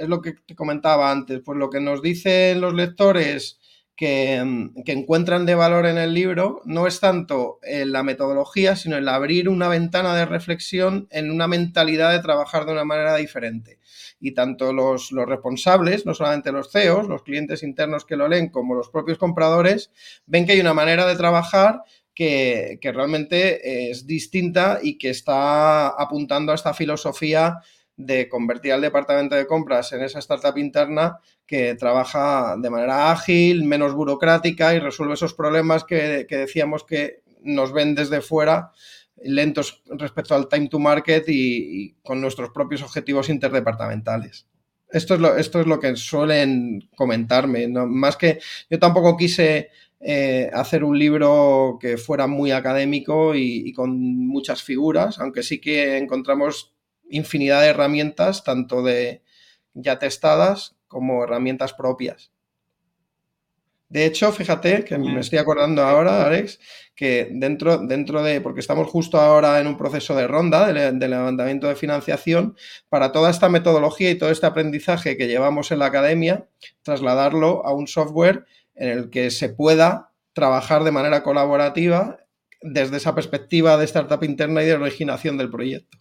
lo 0.08 0.20
que 0.20 0.34
te 0.46 0.54
comentaba 0.54 1.10
antes. 1.10 1.40
Pues 1.44 1.58
lo 1.58 1.70
que 1.70 1.80
nos 1.80 2.02
dicen 2.02 2.60
los 2.60 2.74
lectores 2.74 3.58
Mm, 4.02 4.82
que, 4.84 4.92
encuentran 4.92 5.46
de 5.46 5.54
valor 5.54 5.86
en 5.86 5.96
el 5.96 6.12
libro 6.12 6.60
no 6.64 6.88
es 6.88 6.98
tanto 6.98 7.60
en 7.62 7.92
la 7.92 8.02
metodología, 8.02 8.74
sino 8.74 8.96
el 8.96 9.08
abrir 9.08 9.48
una 9.48 9.68
ventana 9.68 10.16
de 10.16 10.26
reflexión 10.26 11.06
en 11.12 11.30
una 11.30 11.46
mentalidad 11.46 12.10
de 12.10 12.18
trabajar 12.18 12.66
de 12.66 12.72
una 12.72 12.84
manera 12.84 13.14
diferente. 13.14 13.78
Y 14.18 14.32
tanto 14.32 14.72
los, 14.72 15.10
responsables, 15.10 16.04
no 16.04 16.14
solamente 16.14 16.50
los 16.50 16.72
CEOs, 16.72 17.06
los 17.06 17.22
clientes 17.22 17.62
internos 17.62 18.04
que 18.04 18.16
lo 18.16 18.26
leen, 18.26 18.48
como 18.48 18.74
los 18.74 18.88
propios 18.90 19.18
compradores, 19.18 19.92
ven 20.26 20.46
que 20.46 20.52
hay 20.52 20.60
una 20.60 20.74
manera 20.74 21.06
de 21.06 21.16
trabajar 21.16 21.82
que, 22.12 22.78
que, 22.80 22.92
realmente 22.92 23.90
es 23.90 24.06
distinta 24.06 24.80
y 24.82 24.98
que 24.98 25.10
está 25.10 25.88
apuntando 25.88 26.50
a 26.50 26.56
esta 26.56 26.74
filosofía 26.74 27.60
de 28.06 28.28
convertir 28.28 28.72
al 28.72 28.80
departamento 28.80 29.34
de 29.34 29.46
compras 29.46 29.92
en 29.92 30.02
esa 30.02 30.18
startup 30.18 30.56
interna 30.58 31.18
que 31.46 31.74
trabaja 31.74 32.56
de 32.58 32.70
manera 32.70 33.10
ágil, 33.10 33.64
menos 33.64 33.94
burocrática 33.94 34.74
y 34.74 34.78
resuelve 34.78 35.14
esos 35.14 35.34
problemas 35.34 35.84
que, 35.84 36.26
decíamos 36.28 36.84
que 36.84 37.22
nos 37.42 37.72
ven 37.72 37.94
desde 37.94 38.20
fuera 38.20 38.70
lentos 39.24 39.82
respecto 39.86 40.34
al 40.34 40.48
time 40.48 40.68
to 40.68 40.78
market 40.78 41.24
y, 41.28 41.94
con 42.02 42.20
nuestros 42.20 42.50
propios 42.50 42.82
objetivos 42.82 43.28
interdepartamentales. 43.28 44.46
Esto 44.90 45.14
es 45.14 45.20
lo, 45.20 45.36
esto 45.36 45.60
es 45.60 45.66
lo 45.66 45.80
que 45.80 45.96
suelen 45.96 46.88
comentarme. 46.96 47.66
Más 47.68 48.16
que 48.16 48.40
yo 48.68 48.78
tampoco 48.78 49.16
quise 49.16 49.70
eh, 50.04 50.50
hacer 50.52 50.82
un 50.82 50.98
libro 50.98 51.78
que 51.80 51.96
fuera 51.96 52.26
muy 52.26 52.50
académico 52.50 53.36
y, 53.36 53.72
con 53.72 53.96
muchas 54.26 54.60
figuras, 54.60 55.20
aunque 55.20 55.44
sí 55.44 55.60
que 55.60 55.96
encontramos 55.96 56.74
infinidad 57.12 57.60
de 57.62 57.68
herramientas, 57.68 58.44
tanto 58.44 58.82
de 58.82 59.22
ya 59.74 59.98
testadas 59.98 60.76
como 60.88 61.24
herramientas 61.24 61.72
propias. 61.72 62.32
De 63.88 64.06
hecho, 64.06 64.32
fíjate 64.32 64.84
que 64.84 64.96
me 64.96 65.20
estoy 65.20 65.38
acordando 65.38 65.82
ahora, 65.82 66.24
Alex, 66.24 66.58
que 66.94 67.28
dentro, 67.30 67.76
dentro 67.76 68.22
de, 68.22 68.40
porque 68.40 68.60
estamos 68.60 68.88
justo 68.88 69.20
ahora 69.20 69.60
en 69.60 69.66
un 69.66 69.76
proceso 69.76 70.16
de 70.16 70.26
ronda 70.26 70.66
de, 70.66 70.92
de, 70.92 71.08
levantamiento 71.08 71.68
de 71.68 71.76
financiación, 71.76 72.56
para 72.88 73.12
toda 73.12 73.30
esta 73.30 73.50
metodología 73.50 74.10
y 74.10 74.16
todo 74.16 74.30
este 74.30 74.46
aprendizaje 74.46 75.18
que 75.18 75.28
llevamos 75.28 75.72
en 75.72 75.80
la 75.80 75.86
academia, 75.86 76.46
trasladarlo 76.82 77.66
a 77.66 77.74
un 77.74 77.86
software 77.86 78.46
en 78.74 78.88
el 78.88 79.10
que 79.10 79.30
se 79.30 79.50
pueda 79.50 80.12
trabajar 80.32 80.84
de 80.84 80.90
manera 80.90 81.22
colaborativa 81.22 82.16
desde 82.62 82.96
esa 82.96 83.14
perspectiva 83.14 83.76
de 83.76 83.84
startup 83.84 84.24
interna 84.24 84.62
y 84.62 84.66
de 84.66 84.74
originación 84.74 85.36
del 85.36 85.50
proyecto. 85.50 85.98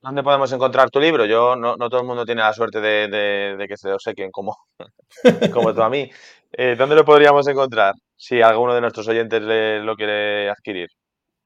¿Dónde 0.00 0.22
podemos 0.22 0.52
encontrar 0.52 0.90
tu 0.90 1.00
libro? 1.00 1.26
Yo 1.26 1.56
no, 1.56 1.76
todo 1.76 2.00
el 2.00 2.06
mundo 2.06 2.24
tiene 2.24 2.42
la 2.42 2.52
suerte 2.52 2.80
de, 2.80 3.66
que 3.68 3.76
se 3.76 3.90
lo 3.90 3.98
sequen 3.98 4.30
como, 4.30 4.56
como 5.52 5.74
tú 5.74 5.82
a 5.82 5.90
mí. 5.90 6.10
Eh, 6.52 6.76
¿Dónde 6.76 6.94
lo 6.94 7.04
podríamos 7.04 7.46
encontrar 7.48 7.94
si 8.16 8.40
alguno 8.40 8.74
de 8.74 8.80
nuestros 8.80 9.08
oyentes 9.08 9.42
lo 9.42 9.96
quiere 9.96 10.48
adquirir? 10.48 10.88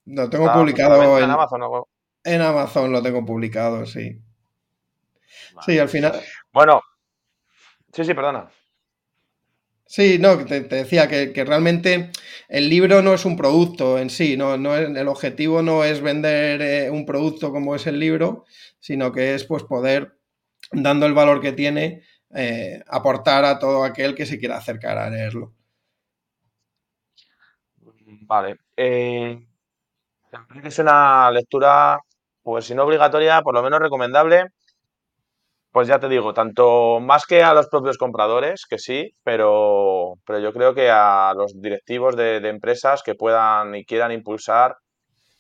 Lo 0.05 0.29
tengo 0.29 0.53
publicado 0.53 1.19
en, 1.19 1.31
Amazon. 1.31 1.62
En 2.25 2.43
Amazon 2.43 2.93
lo 2.93 3.03
tengo 3.03 3.25
publicado, 3.25 3.87
sí. 3.87 4.21
Sí, 5.65 5.79
al 5.79 5.88
final. 5.88 6.21
Bueno, 6.53 6.81
sí, 7.93 8.05
sí, 8.05 8.15
perdona. 8.15 8.51
Sí, 9.93 10.19
no, 10.19 10.43
te, 10.47 10.63
decía 10.63 11.07
que, 11.07 11.45
realmente 11.45 12.13
el 12.49 12.71
libro 12.71 13.03
no 13.03 13.13
es 13.13 13.27
un 13.27 13.37
producto 13.37 13.99
en 13.99 14.09
sí, 14.09 14.39
no, 14.39 14.57
no 14.57 14.75
es, 14.75 14.89
el 14.89 15.07
objetivo 15.07 15.61
no 15.61 15.85
es 15.85 16.01
vender 16.01 16.63
eh, 16.63 16.91
un 16.91 17.05
producto 17.05 17.53
como 17.53 17.75
es 17.75 17.87
el 17.87 17.99
libro, 17.99 18.47
sino 18.81 19.13
que 19.13 19.35
es 19.35 19.45
pues 19.45 19.65
poder, 19.65 20.17
dando 20.71 21.05
el 21.05 21.13
valor 21.13 21.43
que 21.43 21.53
tiene, 21.53 22.05
eh, 22.35 22.83
aportar 22.87 23.45
a 23.45 23.59
todo 23.59 23.85
aquel 23.85 24.15
que 24.15 24.25
se 24.25 24.39
quiera 24.39 24.57
acercar 24.57 24.97
a 24.97 25.11
leerlo. 25.11 25.53
Vale. 28.23 28.61
Eh, 28.75 29.47
es 30.65 30.79
una 30.79 31.31
lectura, 31.31 32.01
pues 32.43 32.65
si 32.65 32.75
no 32.75 32.85
obligatoria, 32.85 33.43
por 33.43 33.53
lo 33.53 33.63
menos 33.63 33.79
recomendable 33.81 34.53
pues 35.73 35.89
ya 35.89 35.99
te 35.99 36.09
digo, 36.09 36.35
tanto 36.35 37.01
más 37.01 37.25
que 37.25 37.43
a 37.43 37.55
los 37.55 37.69
propios 37.69 37.97
compradores, 37.97 38.67
que 38.69 38.79
sí, 38.79 39.15
pero, 39.25 40.19
pero 40.27 40.39
yo 40.39 40.53
creo 40.53 40.75
que 40.75 40.91
a 40.91 41.33
los 41.35 41.61
directivos 41.61 42.15
de, 42.15 42.37
empresas 42.47 43.03
que 43.03 43.15
puedan 43.15 43.75
y 43.75 43.87
quieran 43.87 44.13
impulsar 44.13 44.77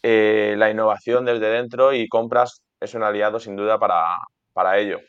eh, 0.02 0.54
la 0.56 0.70
innovación 0.70 1.26
desde 1.26 1.50
dentro 1.50 1.92
y 1.92 2.08
compras 2.08 2.62
es 2.80 2.94
un 2.94 3.02
aliado 3.02 3.38
sin 3.38 3.56
duda 3.56 3.78
para, 3.78 4.78
ello. 4.78 5.00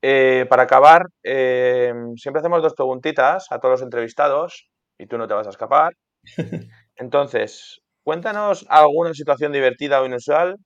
Eh, 0.00 0.46
para 0.48 0.62
acabar, 0.62 1.02
eh, 1.22 1.92
siempre 2.16 2.40
hacemos 2.40 2.62
dos 2.62 2.74
preguntitas 2.74 3.48
a 3.50 3.58
todos 3.58 3.72
los 3.72 3.82
entrevistados 3.82 4.70
y 4.96 5.06
tú 5.06 5.18
no 5.18 5.28
te 5.28 5.34
vas 5.34 5.46
a 5.46 5.50
escapar. 5.50 5.92
Entonces, 6.96 7.82
cuéntanos 8.02 8.64
alguna 8.70 9.12
situación 9.12 9.52
divertida 9.52 10.00
o 10.00 10.06
inusual 10.06 10.56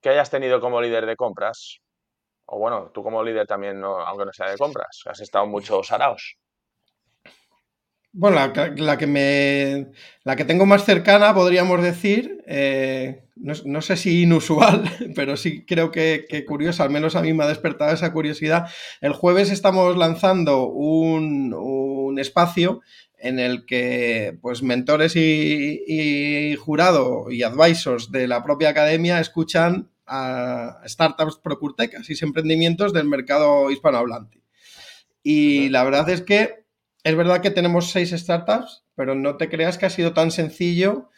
que 0.00 0.08
hayas 0.08 0.30
tenido 0.30 0.62
como 0.62 0.80
líder 0.80 1.04
de 1.04 1.16
compras 1.16 1.82
o 2.52 2.58
bueno, 2.58 2.90
tú 2.92 3.02
como 3.02 3.22
líder 3.22 3.46
también, 3.46 3.82
aunque 3.82 4.24
no 4.24 4.32
sea 4.32 4.50
de 4.50 4.58
compras, 4.58 5.02
has 5.06 5.20
estado 5.20 5.44
en 5.44 5.52
muchos 5.52 5.92
araos. 5.92 6.36
Bueno, 8.12 8.38
la, 8.76 8.98
que 8.98 9.06
me, 9.06 9.92
la 10.24 10.34
que 10.34 10.44
tengo 10.44 10.66
más 10.66 10.84
cercana, 10.84 11.32
podríamos 11.32 11.80
decir, 11.80 12.42
eh, 12.48 13.22
no, 13.36 13.82
sé 13.82 13.96
si 13.96 14.22
inusual, 14.22 14.82
pero 15.14 15.36
sí 15.36 15.64
creo 15.64 15.92
que, 15.92 16.26
curiosa, 16.44 16.82
al 16.82 16.90
menos 16.90 17.14
a 17.14 17.22
mí 17.22 17.32
me 17.32 17.44
ha 17.44 17.48
despertado 17.48 17.94
esa 17.94 18.12
curiosidad. 18.12 18.68
El 19.00 19.12
jueves 19.12 19.52
estamos 19.52 19.96
lanzando 19.96 20.66
un, 20.66 22.18
espacio 22.18 22.80
en 23.16 23.38
el 23.38 23.64
que 23.64 24.36
pues 24.42 24.62
mentores 24.62 25.14
y, 25.14 25.84
y, 25.86 26.56
jurado 26.56 27.30
y 27.30 27.44
advisors 27.44 28.10
de 28.10 28.26
la 28.26 28.42
propia 28.42 28.70
academia 28.70 29.20
escuchan 29.20 29.88
a 30.10 30.82
startups 30.86 31.38
procurtecas 31.38 32.10
y 32.10 32.24
emprendimientos 32.24 32.92
del 32.92 33.06
mercado 33.06 33.70
hispanohablante. 33.70 34.42
Y 35.22 35.68
la 35.68 35.84
verdad 35.84 36.10
es 36.10 36.22
que 36.22 36.64
es 37.04 37.16
verdad 37.16 37.40
que 37.40 37.50
tenemos 37.50 37.90
seis 37.90 38.10
startups, 38.10 38.84
pero 38.94 39.14
no 39.14 39.36
te 39.36 39.48
creas 39.48 39.78
que 39.78 39.86
ha 39.86 39.90
sido 39.90 40.12
tan 40.12 40.30
sencillo 40.30 41.08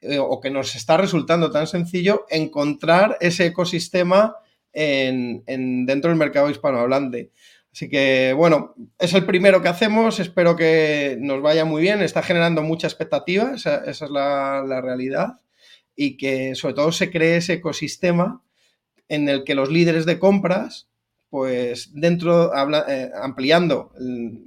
eh, 0.00 0.18
o 0.18 0.40
que 0.40 0.50
nos 0.50 0.74
está 0.76 0.96
resultando 0.96 1.50
tan 1.50 1.66
sencillo 1.66 2.24
encontrar 2.30 3.18
ese 3.20 3.46
ecosistema 3.46 4.36
en, 4.72 5.42
en, 5.46 5.86
dentro 5.86 6.10
del 6.10 6.18
mercado 6.18 6.48
hispanohablante. 6.48 7.32
Así 7.72 7.88
que, 7.88 8.32
bueno, 8.32 8.74
es 8.98 9.12
el 9.14 9.24
primero 9.26 9.62
que 9.62 9.68
hacemos, 9.68 10.18
espero 10.20 10.56
que 10.56 11.16
nos 11.20 11.42
vaya 11.42 11.64
muy 11.64 11.82
bien, 11.82 12.00
está 12.00 12.22
generando 12.22 12.62
mucha 12.62 12.86
expectativa, 12.86 13.52
esa, 13.54 13.84
esa 13.84 14.06
es 14.06 14.10
la, 14.10 14.64
la, 14.66 14.80
realidad, 14.80 15.36
y 16.00 16.16
que 16.16 16.54
sobre 16.54 16.74
todo 16.74 16.92
se 16.92 17.10
cree 17.10 17.38
ese 17.38 17.54
ecosistema 17.54 18.40
en 19.08 19.28
el 19.28 19.42
que 19.42 19.56
los 19.56 19.68
líderes 19.68 20.06
de 20.06 20.20
compras, 20.20 20.88
pues 21.28 21.90
dentro, 21.92 22.52
eh, 22.88 23.10
ampliando 23.20 23.92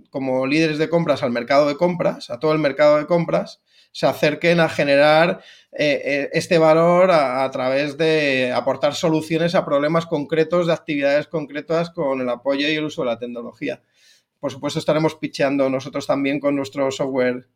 como 0.10 0.48
líderes 0.48 0.78
de 0.78 0.88
compras 0.88 1.24
al 1.24 1.32
mercado 1.32 1.68
de 1.68 1.76
compras, 1.76 2.30
a 2.30 2.40
todo 2.40 2.54
el 2.54 2.60
mercado 2.60 2.98
de 2.98 3.06
compras, 3.06 3.62
se 3.92 4.08
acerquen 4.08 4.62
a 4.62 4.70
generar 4.70 5.44
eh, 5.74 6.02
eh, 6.06 6.30
este 6.32 6.58
valor 6.58 7.12
a, 7.12 7.52
través 7.52 7.98
de 7.98 8.54
aportar 8.56 8.96
soluciones 8.96 9.54
a 9.54 9.66
problemas 9.66 10.06
concretos 10.06 10.68
de 10.68 10.74
actividades 10.74 11.28
concretas 11.28 11.90
con 11.90 12.22
el 12.22 12.30
apoyo 12.30 12.70
y 12.70 12.76
el 12.76 12.86
uso 12.86 13.02
de 13.02 13.08
la 13.08 13.20
tecnología. 13.20 13.82
Por 14.40 14.54
supuesto, 14.54 14.80
estaremos 14.80 15.16
pitcheando 15.16 15.70
nosotros 15.70 16.08
también 16.08 16.40
con 16.40 16.56
nuestro 16.56 16.90
software 16.92 17.50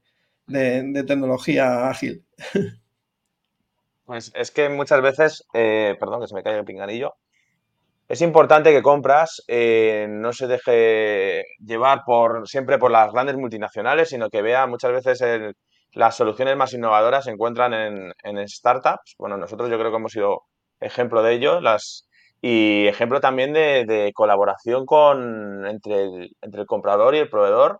de 0.48 1.04
tecnología 1.08 1.90
ágil. 1.90 2.26
Pues 4.06 4.32
es 4.36 4.52
que 4.52 4.70
muchas 4.70 5.02
veces, 5.02 5.44
eh, 5.54 5.96
perdón 6.00 6.22
que 6.22 6.28
se 6.28 6.36
me 6.36 6.44
cae 6.44 6.58
el 6.58 6.66
pinganillo, 6.66 7.16
es 8.08 8.22
importante 8.22 8.72
que 8.72 8.84
compras 8.84 9.44
eh, 9.48 10.06
no 10.10 10.32
se 10.32 10.46
deje 10.48 11.44
llevar 11.60 12.04
por 12.06 12.48
siempre 12.48 12.78
por 12.78 12.92
las 12.92 13.12
grandes 13.12 13.36
multinacionales, 13.36 14.10
sino 14.10 14.30
que 14.30 14.44
vea 14.44 14.68
muchas 14.68 14.92
veces 14.92 15.22
el, 15.22 15.56
las 15.94 16.16
soluciones 16.16 16.56
más 16.56 16.74
innovadoras 16.74 17.26
se 17.26 17.32
encuentran 17.32 17.74
en, 17.74 18.14
en, 18.24 18.48
startups. 18.48 19.16
Bueno, 19.18 19.38
nosotros 19.38 19.70
yo 19.72 19.80
creo 19.80 19.90
que 19.90 19.98
hemos 19.98 20.12
sido 20.12 20.44
ejemplo 20.80 21.24
de 21.24 21.34
ello 21.34 21.60
las, 21.62 22.08
y 22.42 22.86
ejemplo 22.88 23.20
también 23.22 23.54
de, 23.54 23.86
de 23.86 24.12
colaboración 24.14 24.86
con, 24.86 25.66
entre, 25.66 26.04
el, 26.04 26.32
entre 26.42 26.62
el 26.62 26.68
comprador 26.68 27.16
y 27.16 27.20
el 27.20 27.30
proveedor, 27.30 27.80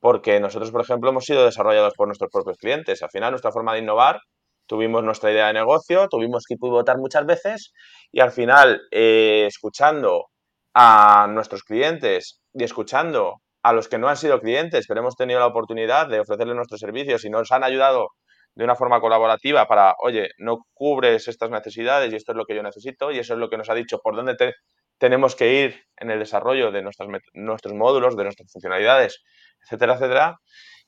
porque 0.00 0.40
nosotros, 0.40 0.72
por 0.72 0.80
ejemplo, 0.80 1.10
hemos 1.10 1.24
sido 1.24 1.44
desarrollados 1.44 1.94
por 1.94 2.08
nuestros 2.08 2.30
propios 2.32 2.58
clientes. 2.58 3.02
Al 3.02 3.10
final, 3.10 3.30
nuestra 3.30 3.52
forma 3.52 3.74
de 3.74 3.80
innovar 3.80 4.20
tuvimos 4.66 5.04
nuestra 5.04 5.30
idea 5.32 5.48
de 5.48 5.54
negocio, 5.54 6.08
tuvimos 6.08 6.44
que 6.48 6.56
pivotar 6.56 6.98
muchas 6.98 7.26
veces 7.26 7.72
y 8.10 8.20
al 8.20 8.32
final, 8.32 8.82
eh, 8.90 9.46
escuchando 9.46 10.26
a 10.74 11.26
nuestros 11.30 11.62
clientes 11.62 12.40
y 12.54 12.64
escuchando 12.64 13.36
a 13.62 13.72
los 13.72 13.88
que 13.88 13.98
no 13.98 14.08
han 14.08 14.16
sido 14.16 14.40
clientes, 14.40 14.86
pero 14.88 15.00
hemos 15.00 15.16
tenido 15.16 15.40
la 15.40 15.46
oportunidad 15.46 16.08
de 16.08 16.20
ofrecerles 16.20 16.56
nuestros 16.56 16.80
servicios 16.80 17.24
y 17.24 17.30
nos 17.30 17.52
han 17.52 17.64
ayudado 17.64 18.08
de 18.54 18.64
una 18.64 18.74
forma 18.74 19.00
colaborativa 19.00 19.66
para, 19.66 19.94
oye, 20.02 20.28
no 20.38 20.58
cubres 20.74 21.28
estas 21.28 21.50
necesidades 21.50 22.12
y 22.12 22.16
esto 22.16 22.32
es 22.32 22.36
lo 22.36 22.44
que 22.44 22.54
yo 22.54 22.62
necesito 22.62 23.10
y 23.10 23.18
eso 23.18 23.34
es 23.34 23.40
lo 23.40 23.48
que 23.48 23.56
nos 23.56 23.70
ha 23.70 23.74
dicho 23.74 23.98
por 24.02 24.14
dónde 24.14 24.34
te, 24.34 24.54
tenemos 24.98 25.34
que 25.34 25.64
ir 25.64 25.84
en 25.96 26.10
el 26.10 26.18
desarrollo 26.18 26.70
de 26.70 26.82
nuestras, 26.82 27.08
nuestros 27.32 27.74
módulos, 27.74 28.16
de 28.16 28.24
nuestras 28.24 28.50
funcionalidades, 28.52 29.22
etcétera, 29.62 29.94
etcétera. 29.94 30.36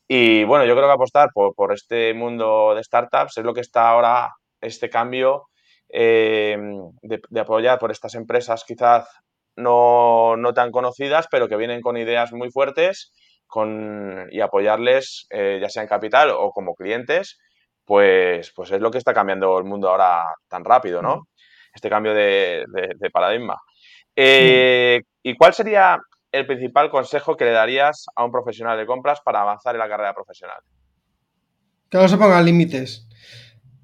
Y 0.07 0.45
bueno, 0.45 0.65
yo 0.67 0.75
creo 0.75 0.87
que 0.87 0.93
apostar 0.93 1.31
por, 1.33 1.55
por 1.55 1.73
este 1.73 2.13
mundo 2.15 2.75
de 2.75 2.85
startups 2.85 3.39
es 3.39 3.45
lo 3.45 3.55
que 3.55 3.61
está 3.61 3.89
ahora, 3.89 4.33
este 4.61 4.91
cambio 4.91 5.49
eh, 5.89 6.57
de, 7.03 7.21
de, 7.29 7.41
apoyar 7.41 7.79
por 7.79 7.91
estas 7.91 8.15
empresas 8.15 8.65
quizás 8.67 9.09
no, 9.57 10.37
no, 10.37 10.53
tan 10.53 10.71
conocidas, 10.71 11.27
pero 11.31 11.49
que 11.49 11.57
vienen 11.57 11.81
con 11.81 11.97
ideas 11.97 12.33
muy 12.33 12.51
fuertes 12.51 13.13
con, 13.47 14.27
y 14.31 14.41
apoyarles, 14.41 15.27
eh, 15.31 15.59
ya 15.61 15.69
sea 15.69 15.83
en 15.83 15.89
capital 15.89 16.31
o 16.31 16.51
como 16.51 16.75
clientes, 16.75 17.39
pues, 17.85 18.53
pues 18.55 18.73
es 18.73 18.81
lo 18.81 18.91
que 18.91 18.99
está 18.99 19.15
cambiando 19.15 19.59
el 19.59 19.65
mundo 19.65 19.89
ahora 19.89 20.25
tan 20.49 20.65
rápido, 20.65 21.03
¿no? 21.03 21.29
Este 21.73 21.91
cambio 21.91 22.15
de, 22.15 22.65
de, 22.69 22.95
de 22.97 23.11
paradigma. 23.11 23.57
Eh, 24.17 25.01
¿Y 25.23 25.37
cuál 25.37 25.55
sería 25.55 25.99
el 26.35 26.47
principal 26.47 26.91
consejo 26.91 27.37
que 27.37 27.45
le 27.45 27.53
darías 27.53 28.07
a 28.17 28.25
un 28.25 28.33
profesional 28.33 28.77
de 28.77 28.87
compras 28.87 29.21
para 29.25 29.41
avanzar 29.41 29.77
en 29.77 29.79
la 29.79 29.89
carrera 29.89 30.15
profesional? 30.15 30.59
Que 31.89 31.99
no 31.99 32.09
se 32.09 32.17
pongan 32.17 32.45
límites. 32.45 33.07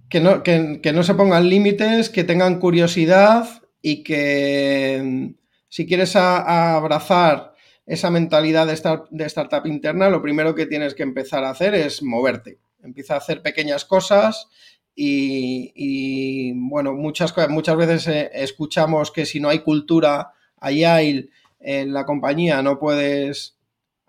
Que 0.08 0.20
no, 0.20 0.42
que, 0.42 0.92
no 0.92 1.04
se 1.04 1.14
pongan 1.14 1.48
límites, 1.48 2.10
que 2.10 2.24
tengan 2.24 2.58
curiosidad 2.58 3.46
y 3.80 4.02
que 4.02 5.32
si 5.68 5.86
quieres 5.86 6.16
abrazar 6.16 7.54
esa 7.86 8.10
mentalidad 8.10 8.66
de, 8.66 9.00
de, 9.10 9.24
startup 9.26 9.64
interna, 9.66 10.10
lo 10.10 10.20
primero 10.20 10.56
que 10.56 10.66
tienes 10.66 10.94
que 10.94 11.04
empezar 11.04 11.44
a 11.44 11.50
hacer 11.50 11.76
es 11.76 12.02
moverte. 12.02 12.58
Empieza 12.82 13.14
a 13.14 13.18
hacer 13.18 13.42
pequeñas 13.42 13.84
cosas 13.84 14.48
y, 14.96 15.72
y 15.76 16.52
bueno, 16.68 16.94
muchas, 16.94 17.32
muchas 17.48 17.76
veces 17.76 18.08
eh, 18.08 18.30
escuchamos 18.34 19.12
que 19.12 19.24
si 19.24 19.38
no 19.38 19.48
hay 19.48 19.60
cultura 19.60 20.32
agile 20.56 21.30
en 21.61 21.92
la 21.92 22.05
compañía 22.05 22.62
no 22.62 22.79
puedes 22.79 23.59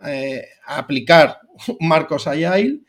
eh, 0.06 0.46
aplicar 0.66 1.40
marcos 1.80 2.28
agile 2.28 2.80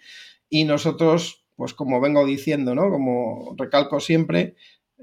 y 0.48 0.64
nosotros, 0.64 1.44
pues 1.56 1.74
como 1.74 2.00
vengo 2.00 2.24
diciendo, 2.26 2.74
¿no? 2.74 2.90
Como 2.90 3.54
recalco 3.56 4.00
siempre, 4.00 4.54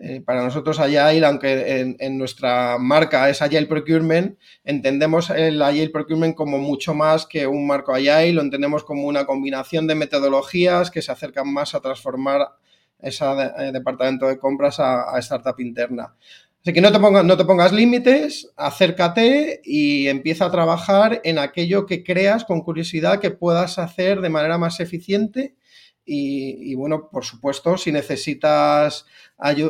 eh, 0.01 0.21
para 0.21 0.43
nosotros 0.43 0.79
Agile, 0.79 1.25
aunque 1.25 1.81
en, 1.81 1.97
en, 1.99 2.17
nuestra 2.17 2.77
marca 2.77 3.29
es 3.29 3.41
Agile 3.41 3.65
Procurement, 3.65 4.37
entendemos 4.63 5.29
el 5.29 5.61
Agile 5.61 5.89
Procurement 5.89 6.35
como 6.35 6.57
mucho 6.57 6.93
más 6.93 7.25
que 7.25 7.47
un 7.47 7.67
marco 7.67 7.93
Agile, 7.93 8.31
lo 8.31 8.41
entendemos 8.41 8.85
como 8.85 9.07
una 9.07 9.25
combinación 9.25 9.87
de 9.87 9.95
metodologías 9.95 10.89
que 10.89 11.01
se 11.01 11.11
acercan 11.11 11.51
más 11.51 11.75
a 11.75 11.81
transformar 11.81 12.47
ese 12.99 13.25
eh, 13.25 13.71
departamento 13.73 14.27
de 14.27 14.39
compras 14.39 14.79
a, 14.79 15.13
a 15.13 15.19
startup 15.19 15.59
interna. 15.59 16.15
Así 16.69 16.75
que 16.75 16.81
no 16.81 16.91
te, 16.91 16.99
pongas, 16.99 17.25
no 17.25 17.35
te 17.35 17.45
pongas 17.45 17.73
límites, 17.73 18.53
acércate 18.55 19.59
y 19.63 20.07
empieza 20.07 20.45
a 20.45 20.51
trabajar 20.51 21.19
en 21.23 21.39
aquello 21.39 21.87
que 21.87 22.03
creas 22.03 22.45
con 22.45 22.61
curiosidad 22.61 23.19
que 23.19 23.31
puedas 23.31 23.79
hacer 23.79 24.21
de 24.21 24.29
manera 24.29 24.59
más 24.59 24.79
eficiente. 24.79 25.55
Y, 26.05 26.75
bueno, 26.75 27.09
por 27.11 27.25
supuesto, 27.25 27.75
si 27.75 27.91
necesitas 27.91 29.07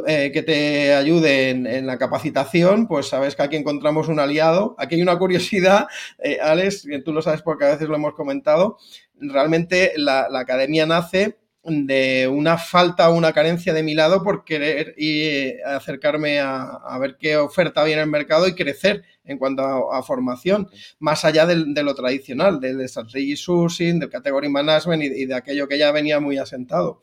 eh, 0.07 0.31
que 0.33 0.43
te 0.43 0.93
ayude 0.93 1.51
en, 1.51 1.87
la 1.87 1.97
capacitación, 1.97 2.85
pues 2.85 3.07
sabes 3.07 3.37
que 3.37 3.43
aquí 3.43 3.55
encontramos 3.55 4.09
un 4.09 4.19
aliado. 4.19 4.75
Aquí 4.77 4.95
hay 4.95 5.01
una 5.01 5.17
curiosidad, 5.17 5.87
eh, 6.21 6.39
Alex, 6.41 6.85
tú 7.05 7.13
lo 7.13 7.21
sabes 7.21 7.41
porque 7.41 7.63
a 7.63 7.69
veces 7.69 7.87
lo 7.87 7.95
hemos 7.95 8.13
comentado. 8.13 8.77
Realmente 9.15 9.93
la 9.95 10.27
academia 10.33 10.85
nace 10.85 11.37
de 11.69 12.27
una 12.27 12.57
falta 12.57 13.09
o 13.09 13.13
una 13.15 13.33
carencia 13.33 13.73
de 13.73 13.83
mi 13.83 13.93
lado 13.93 14.23
por 14.23 14.43
querer 14.43 14.95
y 14.97 15.59
acercarme 15.61 16.39
a, 16.39 16.63
a, 16.63 16.97
ver 16.99 17.17
qué 17.17 17.37
oferta 17.37 17.83
hay 17.83 17.93
en 17.93 17.99
el 17.99 18.07
mercado 18.07 18.47
y 18.47 18.55
crecer 18.55 19.03
en 19.23 19.37
cuanto 19.37 19.63
a, 19.63 19.99
a 19.99 20.03
formación, 20.03 20.69
más 20.99 21.23
allá 21.25 21.45
de 21.45 21.83
lo 21.83 21.95
tradicional, 21.95 22.59
del 22.59 22.87
strategy 22.89 23.35
sourcing, 23.35 23.99
del 23.99 24.09
category 24.09 24.49
management 24.49 25.03
y, 25.03 25.23
y, 25.23 25.25
de 25.25 25.35
aquello 25.35 25.67
que 25.67 25.77
ya 25.77 25.91
venía 25.91 26.19
muy 26.19 26.37
asentado. 26.37 27.01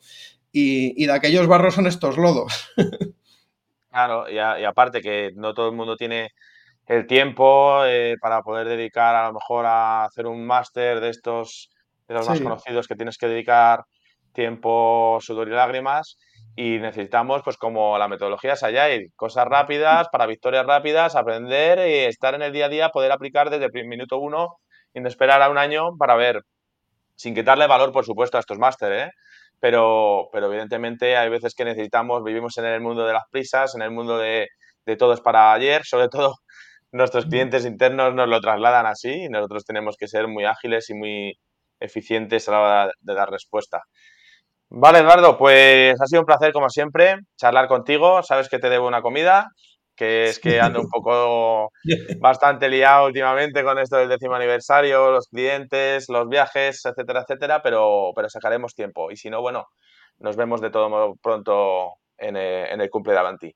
Y, 0.51 1.01
y 1.01 1.05
de 1.05 1.13
aquellos 1.13 1.47
barros 1.47 1.75
son 1.75 1.87
estos 1.87 2.17
lodos. 2.17 2.69
Claro, 3.89 4.29
y, 4.29 4.37
a, 4.37 4.59
y, 4.59 4.63
aparte 4.63 5.01
que 5.01 5.31
no 5.35 5.55
todo 5.55 5.69
el 5.69 5.75
mundo 5.75 5.97
tiene 5.97 6.31
el 6.85 7.07
tiempo 7.07 7.83
eh, 7.83 8.15
para 8.21 8.43
poder 8.43 8.67
dedicar 8.67 9.15
a 9.15 9.27
lo 9.27 9.33
mejor 9.33 9.65
a 9.65 10.05
hacer 10.05 10.27
un 10.27 10.45
máster 10.45 10.99
de 10.99 11.09
estos, 11.09 11.71
de 12.07 12.13
los 12.13 12.25
sí. 12.25 12.29
más 12.29 12.41
conocidos 12.41 12.87
que 12.87 12.95
tienes 12.95 13.17
que 13.17 13.27
dedicar 13.27 13.85
tiempo, 14.37 15.17
sudor 15.19 15.47
y 15.47 15.51
lágrimas 15.51 16.17
y 16.55 16.77
necesitamos, 16.79 17.41
pues 17.43 17.57
como 17.57 17.97
la 17.97 18.07
metodología 18.07 18.53
es 18.53 18.63
Agile, 18.63 19.09
cosas 19.15 19.45
rápidas, 19.45 20.07
para 20.11 20.27
victorias 20.27 20.65
rápidas, 20.65 21.15
aprender 21.15 21.79
y 21.79 22.05
estar 22.05 22.35
en 22.35 22.43
el 22.43 22.53
día 22.53 22.67
a 22.67 22.69
día, 22.69 22.89
poder 22.89 23.11
aplicar 23.11 23.49
desde 23.49 23.65
el 23.65 23.87
minuto 23.87 24.19
uno 24.19 24.57
y 24.93 25.01
no 25.01 25.07
esperar 25.07 25.41
a 25.41 25.49
un 25.49 25.57
año 25.57 25.97
para 25.97 26.15
ver, 26.15 26.41
sin 27.15 27.35
quitarle 27.35 27.67
valor, 27.67 27.91
por 27.91 28.05
supuesto, 28.05 28.37
a 28.37 28.39
estos 28.39 28.59
másteres, 28.59 29.07
¿eh? 29.07 29.11
pero, 29.59 30.29
pero 30.31 30.47
evidentemente 30.47 31.17
hay 31.17 31.29
veces 31.29 31.55
que 31.55 31.65
necesitamos, 31.65 32.23
vivimos 32.23 32.57
en 32.57 32.65
el 32.65 32.81
mundo 32.81 33.05
de 33.05 33.13
las 33.13 33.23
prisas, 33.31 33.75
en 33.75 33.81
el 33.81 33.91
mundo 33.91 34.17
de, 34.17 34.47
de 34.85 34.95
todo 34.97 35.13
es 35.13 35.21
para 35.21 35.53
ayer, 35.53 35.83
sobre 35.83 36.09
todo 36.09 36.35
nuestros 36.91 37.25
clientes 37.25 37.65
internos 37.65 38.13
nos 38.13 38.29
lo 38.29 38.39
trasladan 38.39 38.85
así 38.85 39.11
y 39.25 39.29
nosotros 39.29 39.65
tenemos 39.65 39.95
que 39.97 40.07
ser 40.07 40.27
muy 40.27 40.45
ágiles 40.45 40.89
y 40.89 40.93
muy 40.93 41.33
eficientes 41.79 42.47
a 42.49 42.51
la 42.51 42.59
hora 42.59 42.91
de 42.99 43.13
dar 43.13 43.29
respuesta. 43.29 43.81
Vale, 44.69 44.99
Eduardo, 44.99 45.37
pues 45.37 45.99
ha 45.99 46.05
sido 46.05 46.21
un 46.21 46.25
placer 46.25 46.51
como 46.51 46.69
siempre 46.69 47.19
charlar 47.37 47.67
contigo. 47.67 48.21
Sabes 48.21 48.49
que 48.49 48.59
te 48.59 48.69
debo 48.69 48.87
una 48.87 49.01
comida, 49.01 49.47
que 49.95 50.25
es 50.25 50.39
que 50.39 50.59
ando 50.59 50.81
un 50.81 50.89
poco 50.89 51.71
bastante 52.19 52.67
liado 52.69 53.05
últimamente 53.07 53.63
con 53.63 53.79
esto 53.79 53.95
del 53.97 54.09
décimo 54.09 54.35
aniversario, 54.35 55.11
los 55.11 55.27
clientes, 55.27 56.09
los 56.09 56.27
viajes, 56.27 56.83
etcétera, 56.85 57.21
etcétera, 57.21 57.61
pero, 57.61 58.11
pero 58.13 58.29
sacaremos 58.29 58.75
tiempo. 58.75 59.09
Y 59.09 59.15
si 59.15 59.29
no, 59.29 59.41
bueno, 59.41 59.67
nos 60.19 60.35
vemos 60.35 60.59
de 60.59 60.69
todo 60.69 60.89
modo 60.89 61.15
pronto 61.21 61.93
en 62.17 62.35
el, 62.35 62.43
eh, 62.43 62.73
en 62.73 62.81
el 62.81 62.89
cumple 62.89 63.13
de 63.13 63.19
Avanti. 63.19 63.55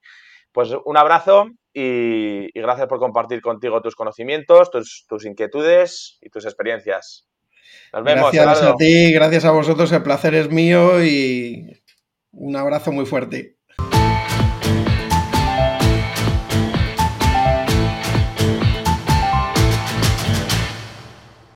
Pues 0.54 0.74
un 0.86 0.97
abrazo 0.97 1.47
y, 1.74 2.45
y, 2.58 2.62
gracias 2.62 2.88
por 2.88 3.00
compartir 3.00 3.41
contigo 3.41 3.82
tus 3.82 3.95
conocimientos, 3.95 4.69
tus, 4.71 5.06
tus 5.08 5.26
inquietudes 5.26 6.17
y 6.21 6.30
tus 6.30 6.45
experiencias. 6.45 7.26
Nos 7.93 8.04
vemos, 8.04 8.32
gracias 8.32 8.62
a 8.63 8.76
ti, 8.76 9.12
gracias 9.13 9.45
a 9.45 9.52
vosotros, 9.52 9.91
el 9.91 10.04
placer 10.04 10.36
es 10.36 10.50
mío 10.50 11.04
y 11.04 11.84
un 12.32 12.56
abrazo 12.56 12.91
muy 12.91 13.06
fuerte. 13.06 13.58